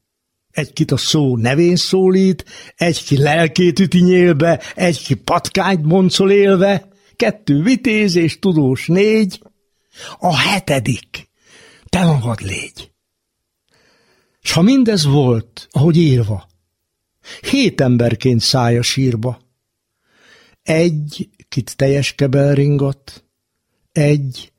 Egy 0.51 0.73
kit 0.73 0.91
a 0.91 0.97
szó 0.97 1.37
nevén 1.37 1.75
szólít, 1.75 2.45
egy 2.75 3.03
ki 3.03 3.17
lelkét 3.17 3.79
üti 3.79 3.99
nyélbe, 3.99 4.61
egy 4.75 5.03
ki 5.03 5.13
patkányt 5.13 5.85
moncol 5.85 6.31
élve, 6.31 6.87
kettő 7.15 7.61
vitéz 7.61 8.15
és 8.15 8.39
tudós 8.39 8.87
négy, 8.87 9.41
a 10.19 10.37
hetedik, 10.37 11.26
te 11.89 12.05
magad 12.05 12.41
légy. 12.41 12.91
S 14.41 14.51
ha 14.51 14.61
mindez 14.61 15.05
volt, 15.05 15.67
ahogy 15.71 15.97
írva, 15.97 16.47
hét 17.41 17.81
emberként 17.81 18.41
szája 18.41 18.81
sírba, 18.81 19.39
egy, 20.63 21.29
kit 21.49 21.75
teljes 21.75 22.15
kebel 22.15 22.53
ringat, 22.53 23.23
egy, 23.91 24.51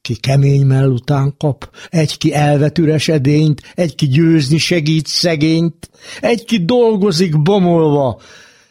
ki 0.00 0.14
kemény 0.14 0.66
mell 0.66 0.90
után 0.90 1.36
kap, 1.36 1.76
egy, 1.90 2.18
ki 2.18 2.34
elvet 2.34 2.78
üres 2.78 3.08
edényt, 3.08 3.62
egy, 3.74 3.94
ki 3.94 4.06
győzni 4.06 4.58
segít 4.58 5.06
szegényt, 5.06 5.90
egy, 6.20 6.44
ki 6.44 6.64
dolgozik 6.64 7.42
bomolva, 7.42 8.20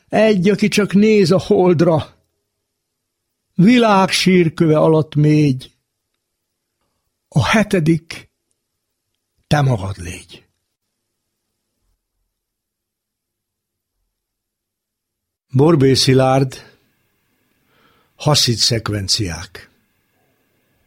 egy, 0.09 0.49
aki 0.49 0.67
csak 0.67 0.93
néz 0.93 1.31
a 1.31 1.39
holdra, 1.39 2.15
világ 3.55 4.09
sírköve 4.09 4.77
alatt 4.77 5.15
mégy. 5.15 5.71
A 7.27 7.45
hetedik, 7.45 8.29
te 9.47 9.61
magad 9.61 9.97
légy. 9.97 10.45
Borbé 15.49 15.93
Szilárd, 15.93 16.75
Haszid 18.15 18.57
szekvenciák. 18.57 19.69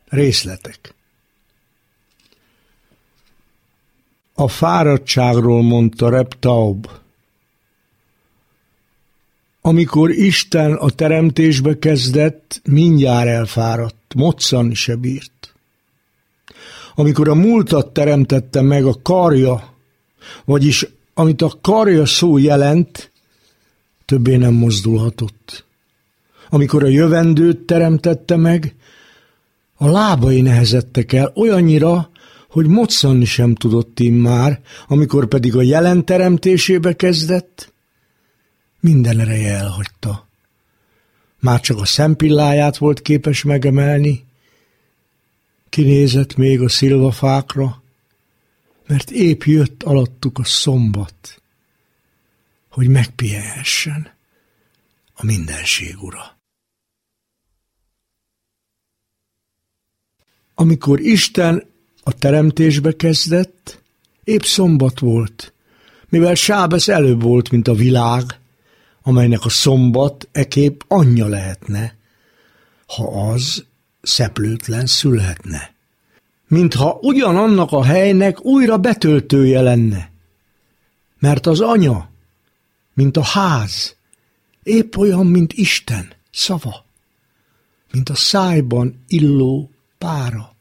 Részletek. 0.04 0.94
A 4.34 4.48
fáradtságról 4.48 5.62
mondta 5.62 6.08
Reptaub. 6.08 6.90
Amikor 9.60 10.10
Isten 10.10 10.72
a 10.72 10.90
teremtésbe 10.90 11.78
kezdett, 11.78 12.60
mindjárt 12.64 13.28
elfáradt, 13.28 14.14
moccani 14.14 14.74
se 14.74 14.96
bírt. 14.96 15.49
Amikor 17.00 17.28
a 17.28 17.34
múltat 17.34 17.92
teremtette 17.92 18.60
meg 18.60 18.84
a 18.84 18.94
karja, 19.02 19.74
vagyis 20.44 20.86
amit 21.14 21.42
a 21.42 21.58
karja 21.60 22.06
szó 22.06 22.38
jelent, 22.38 23.12
többé 24.04 24.36
nem 24.36 24.52
mozdulhatott. 24.52 25.64
Amikor 26.50 26.84
a 26.84 26.88
jövendőt 26.88 27.58
teremtette 27.58 28.36
meg, 28.36 28.74
a 29.76 29.88
lábai 29.88 30.40
nehezettek 30.40 31.12
el 31.12 31.32
olyannyira, 31.34 32.10
hogy 32.48 32.66
moccanni 32.66 33.24
sem 33.24 33.54
tudott 33.54 34.00
immár, 34.00 34.60
amikor 34.88 35.26
pedig 35.26 35.56
a 35.56 35.62
jelen 35.62 36.04
teremtésébe 36.04 36.96
kezdett, 36.96 37.72
minden 38.80 39.20
ereje 39.20 39.54
elhagyta. 39.54 40.28
Már 41.38 41.60
csak 41.60 41.78
a 41.78 41.84
szempilláját 41.84 42.76
volt 42.76 43.02
képes 43.02 43.42
megemelni, 43.42 44.28
kinézett 45.70 46.36
még 46.36 46.60
a 46.60 46.68
szilvafákra, 46.68 47.82
mert 48.86 49.10
épp 49.10 49.42
jött 49.42 49.82
alattuk 49.82 50.38
a 50.38 50.44
szombat 50.44 51.40
hogy 52.70 52.88
megpihenhessen 52.88 54.10
a 55.14 55.24
mindenség 55.24 56.02
ura. 56.02 56.38
Amikor 60.54 61.00
Isten 61.00 61.64
a 62.02 62.12
teremtésbe 62.12 62.96
kezdett, 62.96 63.82
épp 64.24 64.40
szombat 64.40 64.98
volt, 64.98 65.52
mivel 66.08 66.34
Sábesz 66.34 66.88
előbb 66.88 67.22
volt, 67.22 67.50
mint 67.50 67.68
a 67.68 67.74
világ, 67.74 68.38
amelynek 69.02 69.44
a 69.44 69.48
szombat 69.48 70.28
ekép 70.32 70.84
anyja 70.88 71.26
lehetne, 71.26 71.96
ha 72.86 73.30
az 73.30 73.64
szeplőtlen 74.02 74.86
szülhetne. 74.86 75.74
Mintha 76.48 76.98
ugyanannak 77.00 77.72
a 77.72 77.84
helynek 77.84 78.44
újra 78.44 78.78
betöltője 78.78 79.60
lenne. 79.60 80.10
Mert 81.18 81.46
az 81.46 81.60
anya 81.60 82.10
mint 83.00 83.16
a 83.16 83.22
ház, 83.22 83.96
épp 84.62 84.96
olyan, 84.96 85.26
mint 85.26 85.52
Isten 85.52 86.12
szava, 86.30 86.84
mint 87.92 88.08
a 88.08 88.14
szájban 88.14 89.04
illó 89.08 89.70
pára. 89.98 90.54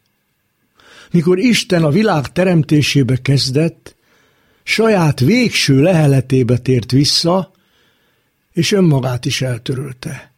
Mikor 1.12 1.40
Isten 1.40 1.84
a 1.84 1.90
világ 1.90 2.32
teremtésébe 2.32 3.22
kezdett, 3.22 3.96
saját 4.64 5.20
végső 5.20 5.82
leheletébe 5.82 6.58
tért 6.58 6.92
vissza, 6.92 7.52
és 8.52 8.72
önmagát 8.72 9.26
is 9.26 9.42
eltörölte. 9.42 10.32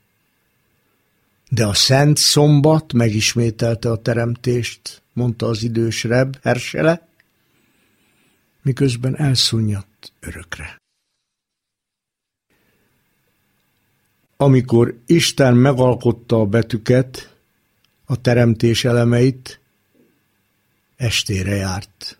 De 1.53 1.65
a 1.65 1.73
szent 1.73 2.17
szombat 2.17 2.93
megismételte 2.93 3.91
a 3.91 4.01
teremtést, 4.01 5.01
mondta 5.13 5.45
az 5.47 5.63
idős 5.63 6.03
reb 6.03 6.37
Hersele, 6.41 7.07
miközben 8.61 9.17
elszunyadt 9.17 10.11
örökre. 10.19 10.81
amikor 14.41 14.97
Isten 15.05 15.55
megalkotta 15.55 16.39
a 16.39 16.45
betűket, 16.45 17.35
a 18.05 18.21
teremtés 18.21 18.85
elemeit, 18.85 19.59
estére 20.95 21.55
járt. 21.55 22.17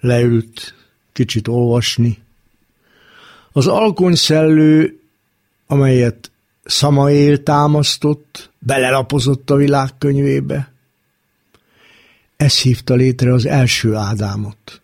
Leült 0.00 0.74
kicsit 1.12 1.48
olvasni. 1.48 2.18
Az 3.52 3.66
alkonyszellő, 3.66 5.00
amelyet 5.66 6.30
Szamaél 6.66 7.42
támasztott, 7.42 8.50
belelapozott 8.58 9.50
a 9.50 9.56
világkönyvébe. 9.56 10.72
Ez 12.36 12.58
hívta 12.58 12.94
létre 12.94 13.32
az 13.32 13.46
első 13.46 13.94
Ádámot, 13.94 14.82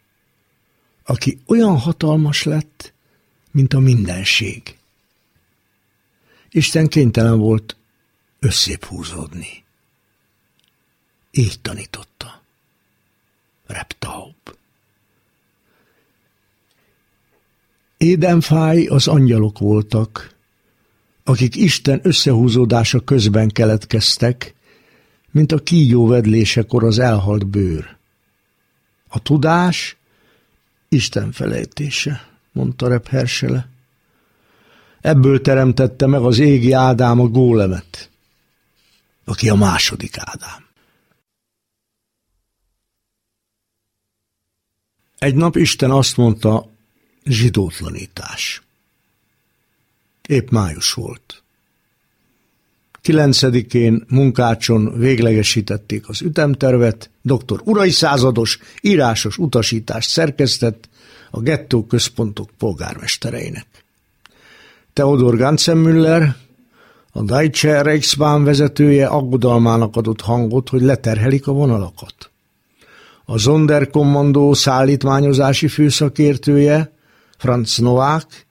aki 1.04 1.40
olyan 1.46 1.78
hatalmas 1.78 2.42
lett, 2.42 2.92
mint 3.50 3.74
a 3.74 3.78
mindenség. 3.78 4.76
Isten 6.50 6.88
kénytelen 6.88 7.38
volt 7.38 7.76
összép 8.38 8.84
húzódni. 8.84 9.64
így 11.30 11.60
tanította. 11.60 12.42
Reptaub. 13.66 14.34
Édenfáj 17.96 18.86
az 18.86 19.08
angyalok 19.08 19.58
voltak, 19.58 20.31
akik 21.24 21.56
Isten 21.56 22.00
összehúzódása 22.02 23.00
közben 23.00 23.48
keletkeztek, 23.48 24.54
mint 25.30 25.52
a 25.52 25.58
kígyó 25.58 26.06
vedlésekor 26.06 26.84
az 26.84 26.98
elhalt 26.98 27.46
bőr. 27.46 27.96
A 29.08 29.22
tudás 29.22 29.96
Isten 30.88 31.32
felejtése, 31.32 32.28
mondta 32.52 32.88
Rep 32.88 33.08
Hersele. 33.08 33.68
Ebből 35.00 35.40
teremtette 35.40 36.06
meg 36.06 36.20
az 36.20 36.38
égi 36.38 36.72
Ádám 36.72 37.20
a 37.20 37.26
gólemet, 37.26 38.10
aki 39.24 39.48
a 39.48 39.54
második 39.54 40.18
Ádám. 40.18 40.66
Egy 45.18 45.34
nap 45.34 45.56
Isten 45.56 45.90
azt 45.90 46.16
mondta, 46.16 46.70
zsidótlanítás. 47.24 48.61
Épp 50.28 50.50
május 50.50 50.92
volt. 50.92 51.42
Kilencedikén 53.02 54.04
munkácson 54.08 54.98
véglegesítették 54.98 56.08
az 56.08 56.20
ütemtervet, 56.20 57.10
dr. 57.22 57.60
Urai 57.64 57.90
százados 57.90 58.58
írásos 58.80 59.38
utasítást 59.38 60.10
szerkesztett 60.10 60.88
a 61.30 61.40
gettó 61.40 61.86
központok 61.86 62.50
polgármestereinek. 62.58 63.66
Theodor 64.92 65.36
Ganzenmüller, 65.36 66.36
a 67.12 67.22
Deutsche 67.22 67.82
Reichsbahn 67.82 68.44
vezetője 68.44 69.06
aggodalmának 69.06 69.96
adott 69.96 70.20
hangot, 70.20 70.68
hogy 70.68 70.82
leterhelik 70.82 71.46
a 71.46 71.52
vonalakat. 71.52 72.30
A 73.24 73.38
Sonderkommandó 73.38 74.54
szállítmányozási 74.54 75.68
főszakértője, 75.68 76.92
Franz 77.38 77.78
Novák, 77.78 78.46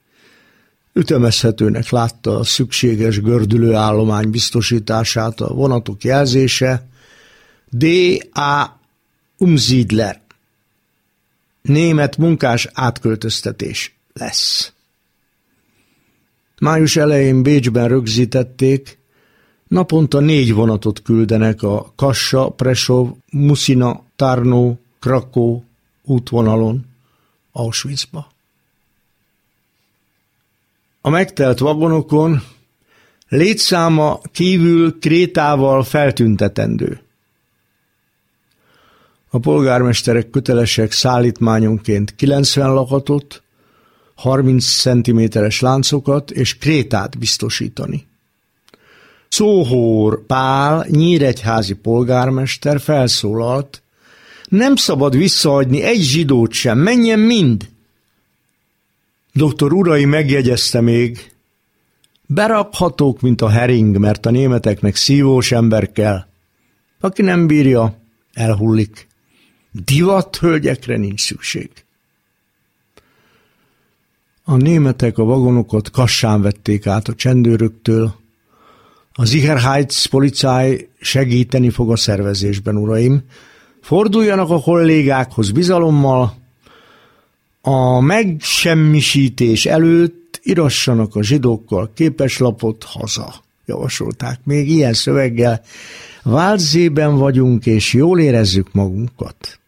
ütemezhetőnek 0.92 1.88
látta 1.88 2.36
a 2.38 2.44
szükséges 2.44 3.20
gördülőállomány 3.20 4.30
biztosítását 4.30 5.40
a 5.40 5.54
vonatok 5.54 6.04
jelzése 6.04 6.88
D.A. 7.70 8.80
Umsiedler. 9.38 10.20
Német 11.62 12.16
munkás 12.16 12.68
átköltöztetés 12.72 13.94
lesz. 14.12 14.72
Május 16.60 16.96
elején 16.96 17.42
Bécsben 17.42 17.88
rögzítették, 17.88 18.98
naponta 19.68 20.20
négy 20.20 20.52
vonatot 20.52 21.02
küldenek 21.02 21.62
a 21.62 21.92
Kassa, 21.96 22.48
Presov, 22.48 23.08
Musina, 23.30 24.04
Tarnó, 24.16 24.78
Krakó 25.00 25.64
útvonalon 26.02 26.84
Auschwitzba. 27.52 28.30
A 31.04 31.10
megtelt 31.10 31.58
vagonokon 31.58 32.42
létszáma 33.28 34.20
kívül 34.32 34.98
krétával 34.98 35.84
feltüntetendő. 35.84 37.00
A 39.30 39.38
polgármesterek 39.38 40.30
kötelesek 40.30 40.92
szállítmányonként 40.92 42.14
90 42.14 42.72
lakatot, 42.72 43.42
30 44.14 44.64
cm-es 44.64 45.60
láncokat 45.60 46.30
és 46.30 46.58
krétát 46.58 47.18
biztosítani. 47.18 48.06
Szóhór 49.28 50.26
Pál, 50.26 50.86
nyíregyházi 50.90 51.74
polgármester 51.74 52.80
felszólalt, 52.80 53.82
nem 54.48 54.76
szabad 54.76 55.16
visszaadni 55.16 55.82
egy 55.82 56.00
zsidót 56.00 56.52
sem, 56.52 56.78
menjen 56.78 57.18
mind! 57.18 57.71
Doktor 59.34 59.72
Urai 59.72 60.04
megjegyezte 60.04 60.80
még, 60.80 61.32
berakhatók, 62.26 63.20
mint 63.20 63.40
a 63.40 63.48
hering, 63.48 63.98
mert 63.98 64.26
a 64.26 64.30
németeknek 64.30 64.96
szívós 64.96 65.52
ember 65.52 65.92
kell. 65.92 66.26
Aki 67.00 67.22
nem 67.22 67.46
bírja, 67.46 67.96
elhullik. 68.32 69.06
Divat 69.84 70.36
hölgyekre 70.36 70.96
nincs 70.96 71.20
szükség. 71.20 71.70
A 74.44 74.56
németek 74.56 75.18
a 75.18 75.24
vagonokat 75.24 75.90
kassán 75.90 76.42
vették 76.42 76.86
át 76.86 77.08
a 77.08 77.14
csendőröktől. 77.14 78.14
Az 79.12 79.30
Sicherheitspolizei 79.30 80.88
segíteni 81.00 81.70
fog 81.70 81.90
a 81.90 81.96
szervezésben, 81.96 82.76
uraim. 82.76 83.22
Forduljanak 83.80 84.50
a 84.50 84.60
kollégákhoz 84.60 85.50
bizalommal, 85.50 86.41
a 87.62 88.00
megsemmisítés 88.00 89.66
előtt 89.66 90.40
irassanak 90.42 91.14
a 91.14 91.22
zsidókkal 91.22 91.90
képeslapot 91.94 92.84
haza, 92.84 93.34
javasolták. 93.66 94.40
Még 94.44 94.68
ilyen 94.68 94.92
szöveggel 94.92 95.62
váltzében 96.22 97.16
vagyunk, 97.16 97.66
és 97.66 97.92
jól 97.92 98.20
érezzük 98.20 98.72
magunkat. 98.72 99.60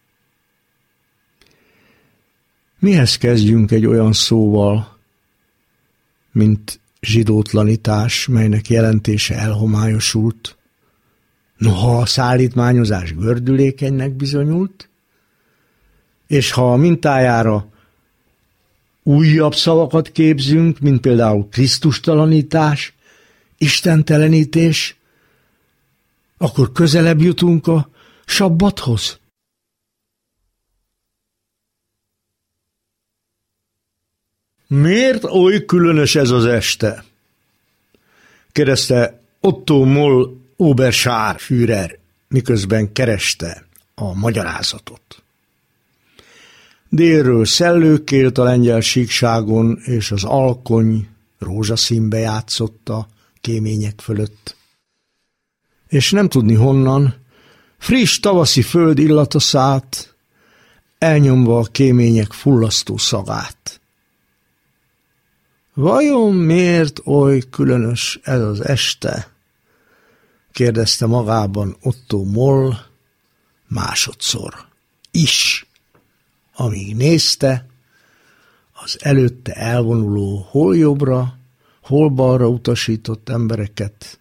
Mihez 2.78 3.16
kezdjünk 3.16 3.70
egy 3.70 3.87
olyan 3.87 4.12
szóval, 4.12 4.98
mint 6.33 6.80
zsidótlanítás, 7.00 8.26
melynek 8.26 8.68
jelentése 8.68 9.35
elhomályosult? 9.35 10.57
Noha 11.57 11.98
a 11.98 12.07
szállítmányozás 12.07 13.14
gördülékenynek 13.14 14.12
bizonyult, 14.12 14.88
és 16.26 16.50
ha 16.50 16.72
a 16.72 16.76
mintájára 16.76 17.72
újabb 19.04 19.54
szavakat 19.54 20.10
képzünk, 20.10 20.78
mint 20.78 21.00
például 21.00 21.48
Krisztustalanítás, 21.50 22.92
istentelenítés, 23.58 24.96
akkor 26.38 26.72
közelebb 26.72 27.20
jutunk 27.20 27.66
a 27.66 27.88
sabbathoz. 28.24 29.18
Miért 34.66 35.24
oly 35.24 35.64
különös 35.64 36.14
ez 36.14 36.30
az 36.30 36.44
este? 36.44 37.04
kérdezte 38.52 39.20
Otto 39.40 39.84
Moll 39.84 40.36
Oberscharführer, 40.56 41.98
miközben 42.28 42.92
kereste 42.92 43.66
a 43.94 44.14
magyarázatot. 44.14 45.23
Délről 46.94 47.44
szellőkélt 47.44 48.38
a 48.38 48.42
lengyel 48.42 48.80
síkságon, 48.80 49.78
és 49.85 50.11
az 50.11 50.24
alkony 50.24 51.09
rózsaszínbe 51.38 52.18
játszotta 52.18 53.09
kémények 53.40 54.00
fölött. 54.00 54.57
És 55.88 56.11
nem 56.11 56.28
tudni 56.28 56.54
honnan, 56.54 57.14
friss 57.78 58.18
tavaszi 58.18 58.62
föld 58.62 58.98
illata 58.98 59.38
szállt, 59.38 60.14
elnyomva 60.98 61.59
a 61.59 61.64
kémények 61.64 62.33
fullasztó 62.33 62.96
szagát. 62.96 63.80
Vajon 65.74 66.35
miért 66.35 67.00
oly 67.04 67.42
különös 67.50 68.20
ez 68.22 68.40
az 68.40 68.64
este? 68.64 69.28
kérdezte 70.52 71.07
magában 71.07 71.76
Otto 71.83 72.22
Moll 72.22 72.74
másodszor. 73.68 74.54
Is 75.11 75.66
amíg 76.54 76.96
nézte 76.96 77.66
az 78.72 78.98
előtte 79.00 79.52
elvonuló 79.52 80.46
hol 80.50 80.76
jobbra, 80.76 81.38
hol 81.82 82.08
balra 82.08 82.48
utasított 82.48 83.28
embereket. 83.28 84.18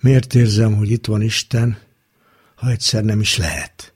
Miért 0.00 0.34
érzem, 0.34 0.76
hogy 0.76 0.90
itt 0.90 1.06
van 1.06 1.22
Isten, 1.22 1.78
ha 2.54 2.70
egyszer 2.70 3.04
nem 3.04 3.20
is 3.20 3.36
lehet? 3.36 3.92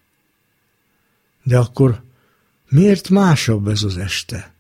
De 1.43 1.59
akkor 1.59 2.03
miért 2.69 3.09
másabb 3.09 3.69
ez 3.69 3.83
az 3.83 3.97
este? 3.97 4.53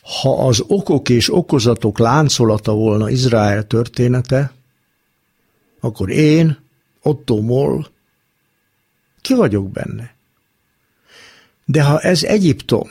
Ha 0.00 0.46
az 0.46 0.64
okok 0.66 1.08
és 1.08 1.32
okozatok 1.34 1.98
láncolata 1.98 2.72
volna 2.72 3.10
Izrael 3.10 3.66
története, 3.66 4.52
akkor 5.80 6.10
én, 6.10 6.58
Otto 7.02 7.40
Moll, 7.40 7.86
ki 9.26 9.34
vagyok 9.34 9.70
benne. 9.70 10.14
De 11.64 11.82
ha 11.82 12.00
ez 12.00 12.22
Egyiptom, 12.22 12.88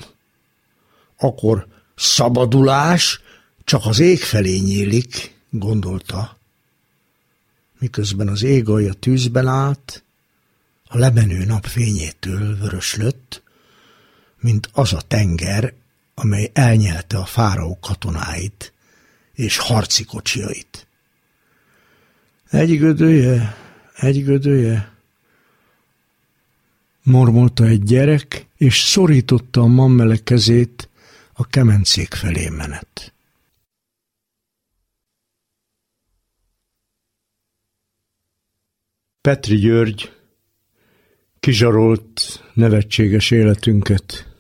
akkor 1.18 1.68
szabadulás 1.96 3.22
csak 3.64 3.86
az 3.86 4.00
ég 4.00 4.20
felé 4.20 4.58
nyílik, 4.58 5.36
gondolta, 5.50 6.38
miközben 7.80 8.28
az 8.28 8.44
ég 8.44 8.70
alja 8.70 8.94
tűzben 8.94 9.48
állt, 9.48 10.04
a 10.88 10.98
lemenő 10.98 11.46
nap 11.46 11.66
fényétől 11.66 12.58
vöröslött, 12.58 13.44
mint 14.40 14.70
az 14.74 14.94
a 14.94 15.02
tenger, 15.02 15.74
amely 16.14 16.50
elnyelte 16.54 17.18
a 17.18 17.26
fáraó 17.26 17.78
katonáit 17.82 18.74
és 19.34 19.58
harci 19.58 20.04
kocsiait. 20.04 20.88
Egy 22.50 22.78
gödője, 22.78 23.58
egy 23.96 24.24
gödője. 24.24 24.95
Mormolta 27.06 27.66
egy 27.66 27.84
gyerek, 27.84 28.48
és 28.58 28.80
szorította 28.80 29.62
a 29.62 29.66
mammele 29.66 30.18
kezét 30.24 30.90
a 31.34 31.48
kemencék 31.48 32.14
felé 32.14 32.50
menet. 32.50 33.14
Petri 39.22 39.56
György 39.56 40.12
kizsarolt 41.40 42.44
nevetséges 42.54 43.32
életünket. 43.32 44.36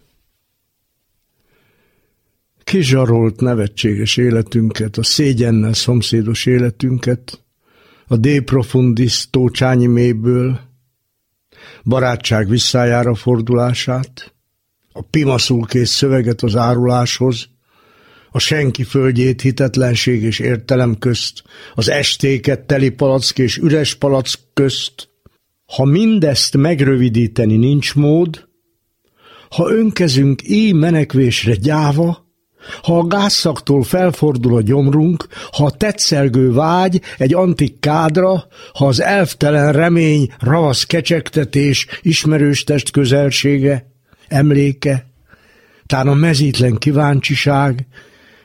Kizsarolt 2.63 3.39
nevetséges 3.39 4.17
életünket, 4.17 4.97
a 4.97 5.03
szégyennel 5.03 5.73
szomszédos 5.73 6.45
életünket, 6.45 7.43
a 8.07 8.17
De 8.17 8.41
Profundis 8.41 9.29
Tócsányi 9.29 9.85
mélyből, 9.85 10.64
barátság 11.83 12.49
visszájára 12.49 13.15
fordulását, 13.15 14.33
a 14.93 15.01
pimaszul 15.01 15.65
kész 15.65 15.89
szöveget 15.89 16.41
az 16.41 16.55
áruláshoz, 16.55 17.47
a 18.31 18.39
senki 18.39 18.83
földjét 18.83 19.41
hitetlenség 19.41 20.23
és 20.23 20.39
értelem 20.39 20.97
közt, 20.97 21.43
az 21.73 21.89
estéket 21.89 22.59
teli 22.59 22.89
palack 22.89 23.37
és 23.37 23.57
üres 23.57 23.95
palack 23.95 24.39
közt. 24.53 25.09
Ha 25.65 25.85
mindezt 25.85 26.57
megrövidíteni 26.57 27.57
nincs 27.57 27.95
mód, 27.95 28.47
ha 29.49 29.71
önkezünk 29.71 30.41
így 30.49 30.73
menekvésre 30.73 31.55
gyáva, 31.55 32.24
ha 32.81 32.97
a 32.97 33.07
gázszaktól 33.07 33.83
felfordul 33.83 34.55
a 34.55 34.61
gyomrunk, 34.61 35.27
ha 35.51 35.65
a 35.65 35.71
tetszelgő 35.71 36.53
vágy 36.53 37.01
egy 37.17 37.33
antik 37.33 37.79
kádra, 37.79 38.47
ha 38.73 38.87
az 38.87 39.01
elftelen 39.01 39.71
remény, 39.71 40.33
ravasz 40.39 40.83
kecsegtetés, 40.83 41.87
ismerős 42.01 42.63
test 42.63 42.91
közelsége, 42.91 43.91
emléke, 44.27 45.05
tán 45.85 46.07
a 46.07 46.13
mezítlen 46.13 46.75
kíváncsiság, 46.75 47.87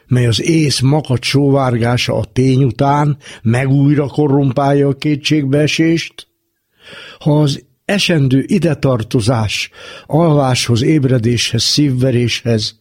mely 0.06 0.26
az 0.26 0.42
ész 0.42 0.80
makat 0.80 1.22
sóvárgása 1.22 2.14
a 2.14 2.24
tény 2.24 2.64
után 2.64 3.16
megújra 3.42 4.06
korrumpálja 4.06 4.88
a 4.88 4.96
kétségbeesést, 4.96 6.26
ha 7.18 7.40
az 7.40 7.64
esendő 7.85 8.44
idetartozás 8.46 9.70
alváshoz, 10.06 10.83
ébredéshez, 10.83 11.62
szívveréshez, 11.62 12.80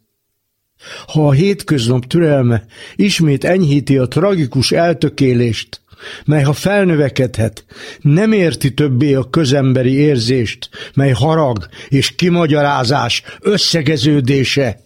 ha 1.07 1.27
a 1.27 1.31
hétköznap 1.31 2.05
türelme 2.05 2.65
ismét 2.95 3.43
enyhíti 3.43 3.97
a 3.97 4.07
tragikus 4.07 4.71
eltökélést, 4.71 5.81
mely 6.25 6.43
ha 6.43 6.53
felnövekedhet, 6.53 7.65
nem 8.01 8.31
érti 8.31 8.73
többé 8.73 9.13
a 9.13 9.29
közemberi 9.29 9.93
érzést, 9.93 10.69
mely 10.93 11.11
harag 11.11 11.67
és 11.87 12.15
kimagyarázás 12.15 13.23
összegeződése, 13.41 14.79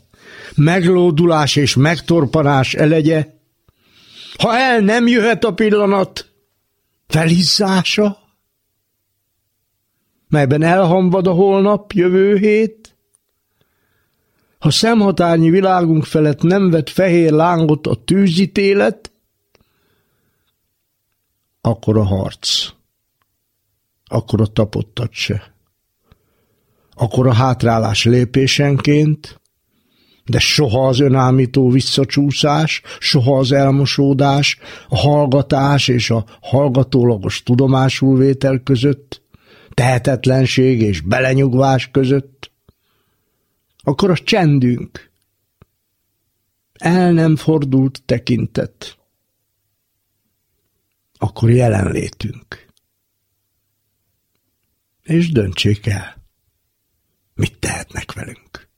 meglódulás 0.56 1.56
és 1.56 1.75
megtorpanás 1.75 2.73
elegye, 2.73 3.27
ha 4.38 4.58
el 4.58 4.79
nem 4.79 5.08
jöhet 5.08 5.43
a 5.43 5.53
pillanat, 5.53 6.25
felizzása, 7.08 8.17
melyben 10.29 10.63
elhamvad 10.63 11.27
a 11.27 11.32
holnap, 11.32 11.91
jövő 11.91 12.38
hét, 12.38 12.83
ha 14.63 14.71
szemhatárnyi 14.71 15.49
világunk 15.49 16.04
felett 16.04 16.41
nem 16.41 16.69
vet 16.69 16.89
fehér 16.89 17.32
lángot 17.32 17.88
a 17.88 17.95
tűzítélet, 18.06 19.12
akkor 21.62 21.97
a 21.97 22.04
harc, 22.04 22.69
akkor 24.06 24.41
a 24.41 24.45
tapottat 24.45 25.12
se, 25.12 25.54
akkor 26.93 27.28
a 27.28 27.34
hátrálás 27.34 28.06
lépésenként, 28.06 29.41
de 30.26 30.39
soha 30.39 30.88
az 30.88 30.99
önállító 30.99 31.69
visszacsúszás, 31.69 32.82
soha 32.99 33.38
az 33.38 33.52
elmosódás, 33.52 34.58
a 34.89 34.97
hallgatás 34.97 35.88
és 35.88 36.10
a 36.10 36.26
hallgatólagos 36.41 37.43
tudomásulvétel 37.43 38.60
között, 38.60 39.21
tehetetlenség 39.73 40.82
és 40.82 41.02
belenyugvás 41.02 41.91
között, 41.91 42.52
akkor 43.84 44.10
a 44.10 44.17
csendünk, 44.17 45.12
el 46.74 47.12
nem 47.12 47.36
fordult 47.36 48.04
tekintet, 48.06 48.98
akkor 51.17 51.50
jelenlétünk. 51.50 52.65
És 55.02 55.32
döntsék 55.32 55.86
el, 55.86 56.24
mit 57.34 57.60
tehetnek 57.60 58.13
velünk. 58.13 58.69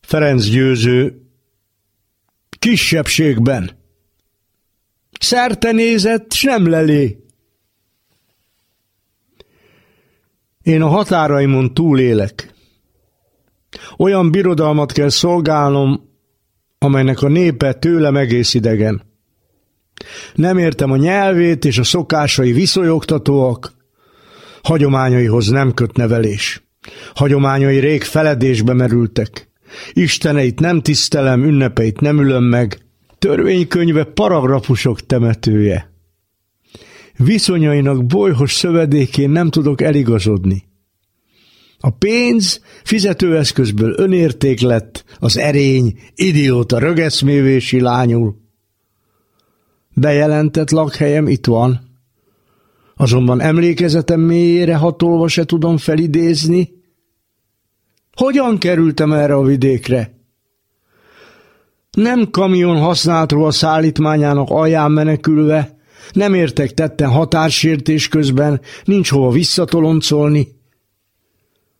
Ferenc 0.00 0.44
győző 0.48 1.30
kisebbségben. 2.58 3.78
Szerte 5.20 5.72
nézett, 5.72 6.32
s 6.32 6.42
nem 6.42 6.68
lelé. 6.68 7.29
Én 10.70 10.82
a 10.82 10.88
határaimon 10.88 11.74
túlélek. 11.74 12.54
Olyan 13.98 14.30
birodalmat 14.30 14.92
kell 14.92 15.08
szolgálnom, 15.08 16.00
amelynek 16.78 17.22
a 17.22 17.28
népe 17.28 17.72
tőlem 17.72 18.16
egész 18.16 18.54
idegen. 18.54 19.02
Nem 20.34 20.58
értem 20.58 20.90
a 20.90 20.96
nyelvét, 20.96 21.64
és 21.64 21.78
a 21.78 21.84
szokásai 21.84 22.52
viszonyogtatóak, 22.52 23.72
hagyományaihoz 24.62 25.48
nem 25.48 25.74
köt 25.74 25.96
nevelés. 25.96 26.62
Hagyományai 27.14 27.78
rég 27.78 28.02
feledésbe 28.02 28.72
merültek. 28.72 29.48
Isteneit 29.92 30.60
nem 30.60 30.80
tisztelem, 30.80 31.44
ünnepeit 31.44 32.00
nem 32.00 32.18
ülöm 32.18 32.44
meg. 32.44 32.78
Törvénykönyve 33.18 34.04
paragrafusok 34.04 35.06
temetője. 35.06 35.89
Viszonyainak 37.16 38.06
bolyhos 38.06 38.52
szövedékén 38.52 39.30
nem 39.30 39.50
tudok 39.50 39.80
eligazodni. 39.80 40.68
A 41.78 41.90
pénz 41.90 42.60
fizetőeszközből 42.84 43.94
önérték 43.96 44.60
lett, 44.60 45.04
az 45.18 45.36
erény 45.36 45.98
idióta 46.14 46.78
rögeszmévési 46.78 47.80
lányul. 47.80 48.36
Bejelentett 49.94 50.70
lakhelyem 50.70 51.28
itt 51.28 51.46
van. 51.46 51.80
Azonban 52.94 53.40
emlékezetem 53.40 54.20
mélyére 54.20 54.76
hatolva 54.76 55.28
se 55.28 55.44
tudom 55.44 55.76
felidézni, 55.76 56.78
hogyan 58.14 58.58
kerültem 58.58 59.12
erre 59.12 59.34
a 59.34 59.42
vidékre? 59.42 60.18
Nem 61.90 62.30
kamion 62.30 62.78
használtról 62.78 63.46
a 63.46 63.50
szállítmányának 63.50 64.50
alján 64.50 64.92
menekülve, 64.92 65.79
nem 66.12 66.34
értek 66.34 66.74
tetten 66.74 67.10
határsértés 67.10 68.08
közben, 68.08 68.60
nincs 68.84 69.10
hova 69.10 69.30
visszatoloncolni. 69.30 70.48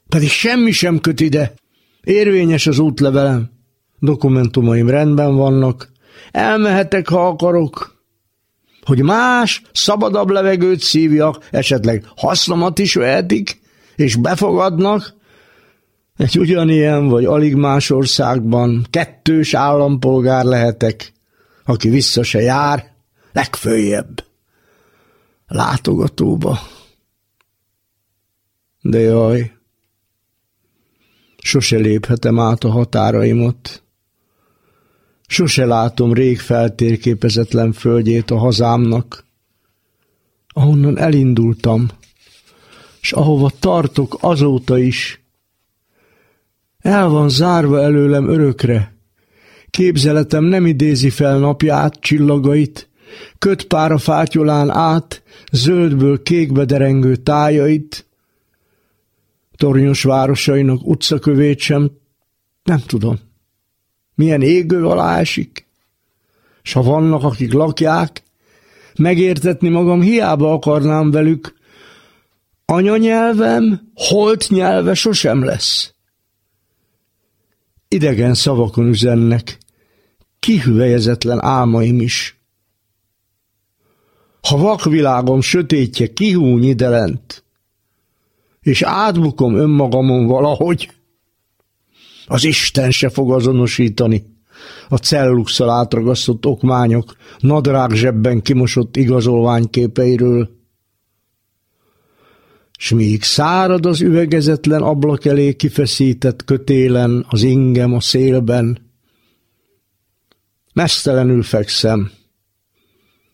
Pedig 0.09 0.29
semmi 0.29 0.71
sem 0.71 1.01
köt 1.01 1.21
ide. 1.21 1.55
Érvényes 2.03 2.67
az 2.67 2.79
útlevelem. 2.79 3.51
Dokumentumaim 3.99 4.89
rendben 4.89 5.35
vannak. 5.37 5.93
Elmehetek, 6.31 7.09
ha 7.09 7.27
akarok. 7.27 7.99
Hogy 8.83 9.03
más, 9.03 9.63
szabadabb 9.73 10.31
levegőt 10.31 10.81
szívjak, 10.81 11.49
esetleg 11.51 12.05
hasznomat 12.17 12.79
is 12.79 12.95
vehetik, 12.95 13.61
és 13.97 14.15
befogadnak, 14.17 15.15
egy 16.17 16.39
ugyanilyen 16.39 17.09
vagy 17.09 17.25
alig 17.25 17.55
más 17.55 17.91
országban 17.91 18.87
kettős 18.91 19.55
állampolgár 19.55 20.45
lehetek, 20.45 21.13
aki 21.65 21.89
vissza 21.89 22.23
se 22.23 22.41
jár, 22.41 22.93
legfőjebb 23.33 24.30
látogatóba. 25.51 26.59
De 28.81 28.99
jaj, 28.99 29.53
sose 31.43 31.77
léphetem 31.77 32.39
át 32.39 32.65
a 32.65 32.71
határaimat. 32.71 33.83
Sose 35.27 35.65
látom 35.65 36.13
rég 36.13 36.39
feltérképezetlen 36.39 37.73
földjét 37.73 38.31
a 38.31 38.39
hazámnak, 38.39 39.25
ahonnan 40.49 40.99
elindultam, 40.99 41.89
és 43.01 43.13
ahova 43.13 43.51
tartok 43.59 44.19
azóta 44.21 44.79
is, 44.79 45.21
el 46.79 47.09
van 47.09 47.29
zárva 47.29 47.81
előlem 47.81 48.29
örökre. 48.29 48.95
Képzeletem 49.71 50.45
nem 50.45 50.67
idézi 50.67 51.11
fel 51.11 51.39
napját, 51.39 52.01
csillagait, 52.01 52.90
köt 53.39 53.65
pár 53.65 53.93
a 53.93 53.99
fátyolán 53.99 54.71
át, 54.71 55.23
zöldből 55.53 56.23
kékbe 56.23 56.65
derengő 56.65 57.17
tájait, 57.17 58.07
tornyos 59.57 60.03
városainak 60.03 60.87
utcakövét 60.87 61.59
sem, 61.59 61.91
nem 62.63 62.81
tudom. 62.87 63.19
Milyen 64.15 64.43
égő 64.43 64.87
alá 64.87 65.19
esik? 65.19 65.67
S 66.63 66.73
ha 66.73 66.83
vannak, 66.83 67.25
akik 67.25 67.53
lakják, 67.53 68.23
megértetni 68.97 69.69
magam 69.69 70.01
hiába 70.01 70.53
akarnám 70.53 71.11
velük, 71.11 71.55
anyanyelvem 72.65 73.91
holt 73.95 74.49
nyelve 74.49 74.95
sosem 74.95 75.45
lesz. 75.45 75.95
Idegen 77.89 78.35
szavakon 78.35 78.89
üzennek, 78.89 79.59
kihüvelyezetlen 80.39 81.45
álmaim 81.45 82.01
is. 82.01 82.40
Ha 84.41 84.57
vakvilágom 84.57 85.41
sötétje 85.41 86.13
kihúny 86.13 86.65
ide 86.65 86.89
lent, 86.89 87.45
és 88.61 88.83
átbukom 88.83 89.55
önmagamon 89.55 90.27
valahogy, 90.27 90.91
az 92.27 92.45
Isten 92.45 92.91
se 92.91 93.09
fog 93.09 93.33
azonosítani. 93.33 94.25
A 94.89 94.97
celluxal 94.97 95.71
átragasztott 95.71 96.47
okmányok, 96.47 97.17
nadrág 97.39 97.91
zsebben 97.93 98.43
kimosott 98.43 98.97
igazolványképeiről. 98.97 100.51
S 102.79 102.91
míg 102.91 103.23
szárad 103.23 103.87
az 103.87 104.01
üvegezetlen 104.01 104.83
ablak 104.83 105.25
elé 105.25 105.53
kifeszített 105.53 106.45
kötélen, 106.45 107.27
az 107.29 107.43
ingem 107.43 107.95
a 107.95 108.01
szélben, 108.01 108.91
mesztelenül 110.73 111.43
fekszem, 111.43 112.11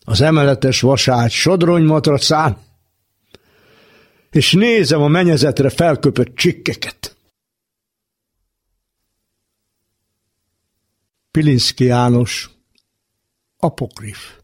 az 0.07 0.21
emeletes 0.21 0.81
vaságy 0.81 1.31
sodrony 1.31 1.83
matracán, 1.83 2.57
és 4.29 4.53
nézem 4.53 5.01
a 5.01 5.07
menyezetre 5.07 5.69
felköpött 5.69 6.35
csikkeket. 6.35 7.17
Pilinszki 11.31 11.83
János, 11.83 12.49
apokrif. 13.57 14.39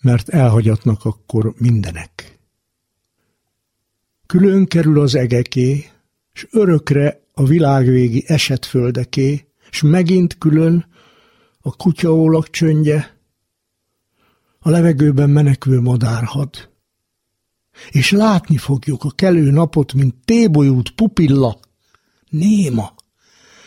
Mert 0.00 0.28
elhagyatnak 0.28 1.04
akkor 1.04 1.54
mindenek. 1.58 2.38
Külön 4.26 4.66
kerül 4.66 5.00
az 5.00 5.14
egeké, 5.14 5.90
s 6.32 6.46
örökre 6.50 7.20
a 7.32 7.44
világvégi 7.44 8.24
esetföldeké, 8.26 9.48
s 9.70 9.82
megint 9.82 10.38
külön 10.38 10.96
a 11.68 11.74
kutyaólak 11.76 12.50
csöndje, 12.50 13.16
a 14.58 14.70
levegőben 14.70 15.30
menekvő 15.30 15.80
madárhad. 15.80 16.70
És 17.90 18.10
látni 18.10 18.56
fogjuk 18.56 19.04
a 19.04 19.10
kelő 19.10 19.50
napot, 19.50 19.92
mint 19.92 20.14
tébolyút 20.24 20.90
pupilla, 20.90 21.60
néma, 22.28 22.94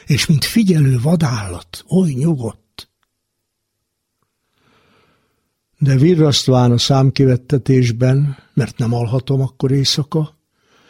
és 0.05 0.25
mint 0.25 0.45
figyelő 0.45 0.99
vadállat, 0.99 1.83
oly 1.89 2.11
nyugodt. 2.11 2.89
De 5.77 5.95
virrasztván 5.95 6.71
a 6.71 6.77
számkivettetésben, 6.77 8.37
mert 8.53 8.77
nem 8.77 8.93
alhatom 8.93 9.41
akkor 9.41 9.71
éjszaka, 9.71 10.37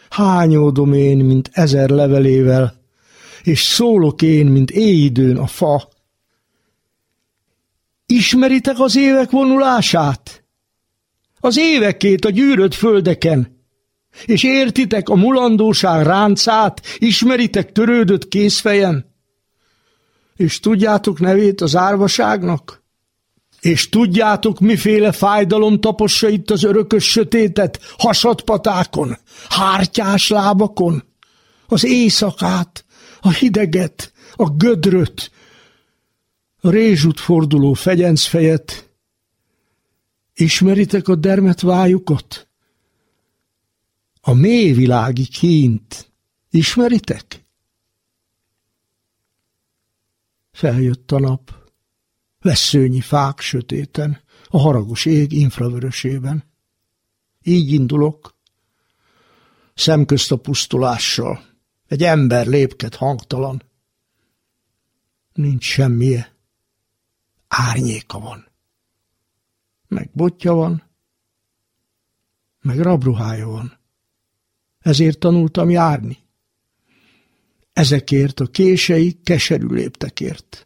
hányódom 0.10 0.94
én, 0.94 1.18
mint 1.18 1.50
ezer 1.52 1.90
levelével, 1.90 2.80
és 3.44 3.62
szólok 3.62 4.22
én, 4.22 4.46
mint 4.46 4.72
éjidőn 4.72 5.38
a 5.38 5.48
fa. 5.48 5.90
Ismeritek 8.12 8.80
az 8.80 8.96
évek 8.96 9.30
vonulását? 9.30 10.44
Az 11.40 11.58
évekét 11.58 12.26
a 12.26 12.30
gyűrött 12.30 12.74
földeken, 12.74 13.66
és 14.26 14.44
értitek 14.44 15.10
a 15.10 15.16
mulandóság 15.16 16.06
ráncát, 16.06 16.82
ismeritek 16.98 17.72
törődött 17.72 18.28
készfejen? 18.28 19.16
És 20.36 20.60
tudjátok 20.60 21.20
nevét 21.20 21.62
az 21.62 21.76
árvaságnak? 21.76 22.84
És 23.60 23.90
tudjátok, 23.90 24.60
miféle 24.60 25.12
fájdalom 25.12 25.80
tapossa 25.80 26.30
itt 26.30 26.50
az 26.50 26.64
örökös 26.64 27.04
sötétet, 27.04 27.80
hasadpatákon, 27.98 29.18
hártyás 29.50 30.30
lábakon, 30.30 31.04
az 31.68 31.86
éjszakát, 31.86 32.86
a 33.22 33.30
hideget, 33.30 34.12
a 34.36 34.50
gödröt, 34.50 35.32
rézsút 36.70 37.20
forduló 37.20 37.74
fegyencfejet. 37.74 38.90
Ismeritek 40.34 41.08
a 41.08 41.16
dermet 41.16 41.62
vájukat? 41.62 42.48
A 44.22 44.34
mélyvilági 44.34 45.26
kint. 45.26 46.12
Ismeritek? 46.50 47.46
Feljött 50.52 51.12
a 51.12 51.20
nap. 51.20 51.60
Veszőnyi 52.40 53.02
fák 53.02 53.40
sötéten, 53.40 54.22
a 54.48 54.58
haragos 54.58 55.06
ég 55.06 55.32
infravörösében. 55.32 56.44
Így 57.44 57.72
indulok, 57.72 58.36
szemközt 59.74 60.32
a 60.32 60.36
pusztulással. 60.36 61.44
Egy 61.88 62.04
ember 62.04 62.48
lépked 62.48 62.96
hangtalan. 62.96 63.64
Nincs 65.34 65.64
semmije. 65.64 66.31
Árnyéka 67.54 68.20
van. 68.20 68.48
Meg 69.88 70.10
botja 70.14 70.54
van, 70.54 70.84
meg 72.62 72.80
rabruhája 72.80 73.48
van. 73.48 73.80
Ezért 74.80 75.20
tanultam 75.20 75.70
járni. 75.70 76.18
Ezekért 77.74 78.40
a 78.40 78.46
kései 78.46 79.20
keserű 79.24 79.68
léptekért 79.68 80.66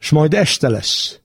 s 0.00 0.10
majd 0.10 0.34
este 0.34 0.68
lesz. 0.68 1.20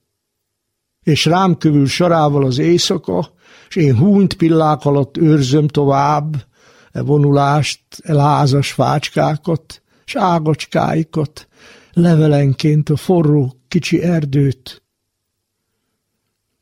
És 1.02 1.24
rám 1.24 1.58
kövül 1.58 1.86
sarával 1.86 2.44
az 2.44 2.58
éjszaka, 2.58 3.32
és 3.68 3.76
én 3.76 3.96
húnyt 3.96 4.34
pillák 4.34 4.84
alatt 4.84 5.16
őrzöm 5.16 5.68
tovább 5.68 6.44
e 6.92 7.02
vonulást, 7.02 7.80
e 8.02 8.12
lázas 8.12 8.72
fácskákat, 8.72 9.82
s 10.04 10.14
ágacskáikat, 10.16 11.48
levelenként 11.92 12.88
a 12.88 12.96
forró 12.96 13.55
kicsi 13.68 14.02
erdőt. 14.02 14.82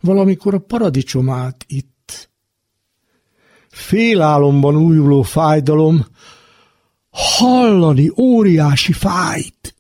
Valamikor 0.01 0.55
a 0.55 0.59
paradicsomát 0.59 1.65
itt. 1.69 2.31
Félálomban 3.69 4.77
újuló 4.77 5.23
fájdalom, 5.23 6.07
hallani 7.11 8.11
óriási 8.17 8.93
fájt, 8.93 9.75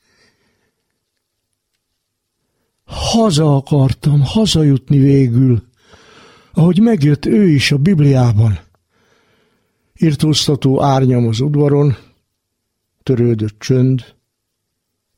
Haza 2.85 3.57
akartam, 3.57 4.21
hazajutni 4.21 4.99
végül, 4.99 5.63
ahogy 6.53 6.81
megjött 6.81 7.27
ő 7.27 7.49
is 7.49 7.73
a 7.73 7.79
Bibliában. 7.79 8.59
Irtóztató 9.93 10.83
árnyam 10.83 11.27
az 11.27 11.41
udvaron, 11.41 11.97
törődött 13.03 13.59
csönd, 13.59 14.15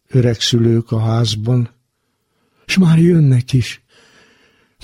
öreg 0.09 0.41
szülők 0.41 0.93
a 0.93 0.99
házban, 0.99 1.71
és 2.67 2.79
már 2.79 2.99
jönnek 2.99 3.53
is, 3.53 3.85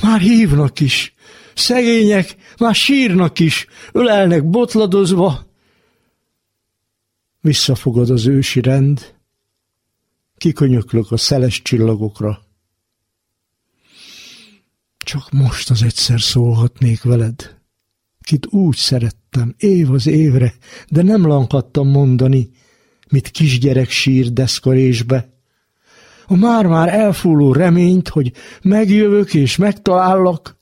már 0.02 0.20
hívnak 0.20 0.80
is, 0.80 1.14
szegények 1.54 2.36
már 2.58 2.74
sírnak 2.74 3.38
is, 3.38 3.66
ölelnek 3.92 4.50
botladozva. 4.50 5.46
Visszafogad 7.40 8.10
az 8.10 8.26
ősi 8.26 8.60
rend, 8.60 9.14
kikönyöklök 10.36 11.10
a 11.10 11.16
szeles 11.16 11.62
csillagokra. 11.62 12.42
Csak 15.04 15.30
most 15.30 15.70
az 15.70 15.82
egyszer 15.82 16.20
szólhatnék 16.20 17.02
veled, 17.02 17.60
kit 18.20 18.46
úgy 18.46 18.76
szerettem, 18.76 19.54
év 19.58 19.90
az 19.90 20.06
évre, 20.06 20.54
de 20.88 21.02
nem 21.02 21.26
lankadtam 21.26 21.88
mondani, 21.88 22.50
mit 23.10 23.28
kisgyerek 23.28 23.90
sír 23.90 24.32
deszkarésbe. 24.32 25.32
A 26.32 26.36
már-már 26.36 26.88
elfúló 26.88 27.52
reményt, 27.52 28.08
hogy 28.08 28.32
megjövök 28.62 29.34
és 29.34 29.56
megtalállak, 29.56 30.58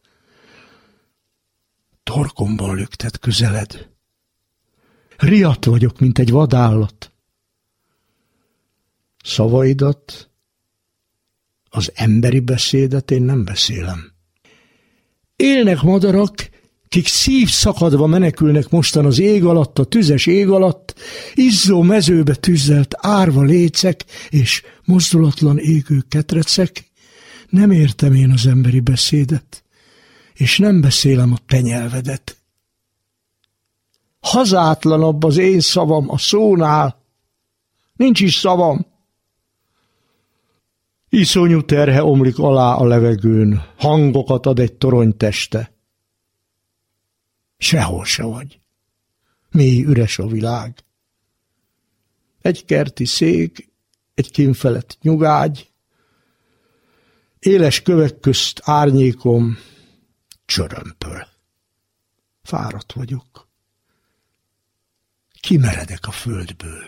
torkomban 2.03 2.75
löktet 2.75 3.19
közeled. 3.19 3.89
Riadt 5.17 5.65
vagyok, 5.65 5.99
mint 5.99 6.19
egy 6.19 6.31
vadállat. 6.31 7.13
Szavaidat, 9.23 10.31
az 11.69 11.93
emberi 11.95 12.41
beszédet 12.41 13.11
én 13.11 13.23
nem 13.23 13.45
beszélem. 13.45 14.13
Élnek 15.37 15.83
madarak, 15.83 16.50
kik 16.91 17.07
szív 17.07 17.49
szakadva 17.49 18.07
menekülnek 18.07 18.71
mostan 18.71 19.05
az 19.05 19.19
ég 19.19 19.45
alatt, 19.45 19.79
a 19.79 19.85
tüzes 19.85 20.27
ég 20.27 20.49
alatt, 20.49 20.95
izzó 21.35 21.83
mezőbe 21.83 22.35
tüzzelt 22.35 22.95
árva 22.99 23.43
lécek 23.43 24.05
és 24.31 24.63
mozdulatlan 24.85 25.59
égő 25.59 26.05
ketrecek, 26.09 26.91
nem 27.49 27.71
értem 27.71 28.15
én 28.15 28.31
az 28.31 28.47
emberi 28.47 28.81
beszédet, 28.81 29.65
és 30.35 30.59
nem 30.59 30.81
beszélem 30.81 31.33
a 31.33 31.37
te 31.47 31.61
nyelvedet. 31.61 32.37
Hazátlanabb 34.21 35.23
az 35.23 35.37
én 35.37 35.61
szavam 35.61 36.11
a 36.11 36.19
szónál, 36.19 37.03
nincs 37.93 38.21
is 38.21 38.35
szavam. 38.35 38.87
Iszonyú 41.09 41.63
terhe 41.63 42.05
omlik 42.05 42.39
alá 42.39 42.75
a 42.75 42.85
levegőn, 42.85 43.63
hangokat 43.77 44.47
ad 44.47 44.59
egy 44.59 44.73
torony 44.73 45.17
teste. 45.17 45.79
Sehol 47.63 48.05
se 48.05 48.23
vagy. 48.23 48.61
Mély 49.51 49.85
üres 49.85 50.19
a 50.19 50.27
világ. 50.27 50.85
Egy 52.41 52.65
kerti 52.65 53.05
szék, 53.05 53.69
egy 54.15 54.31
kínfelett 54.31 54.99
nyugágy, 55.01 55.71
éles 57.39 57.83
kövek 57.83 58.21
közt 58.21 58.61
árnyékom, 58.65 59.59
csörömpöl. 60.45 61.27
Fáradt 62.43 62.93
vagyok. 62.93 63.49
Kimeredek 65.41 66.07
a 66.07 66.11
földből. 66.11 66.85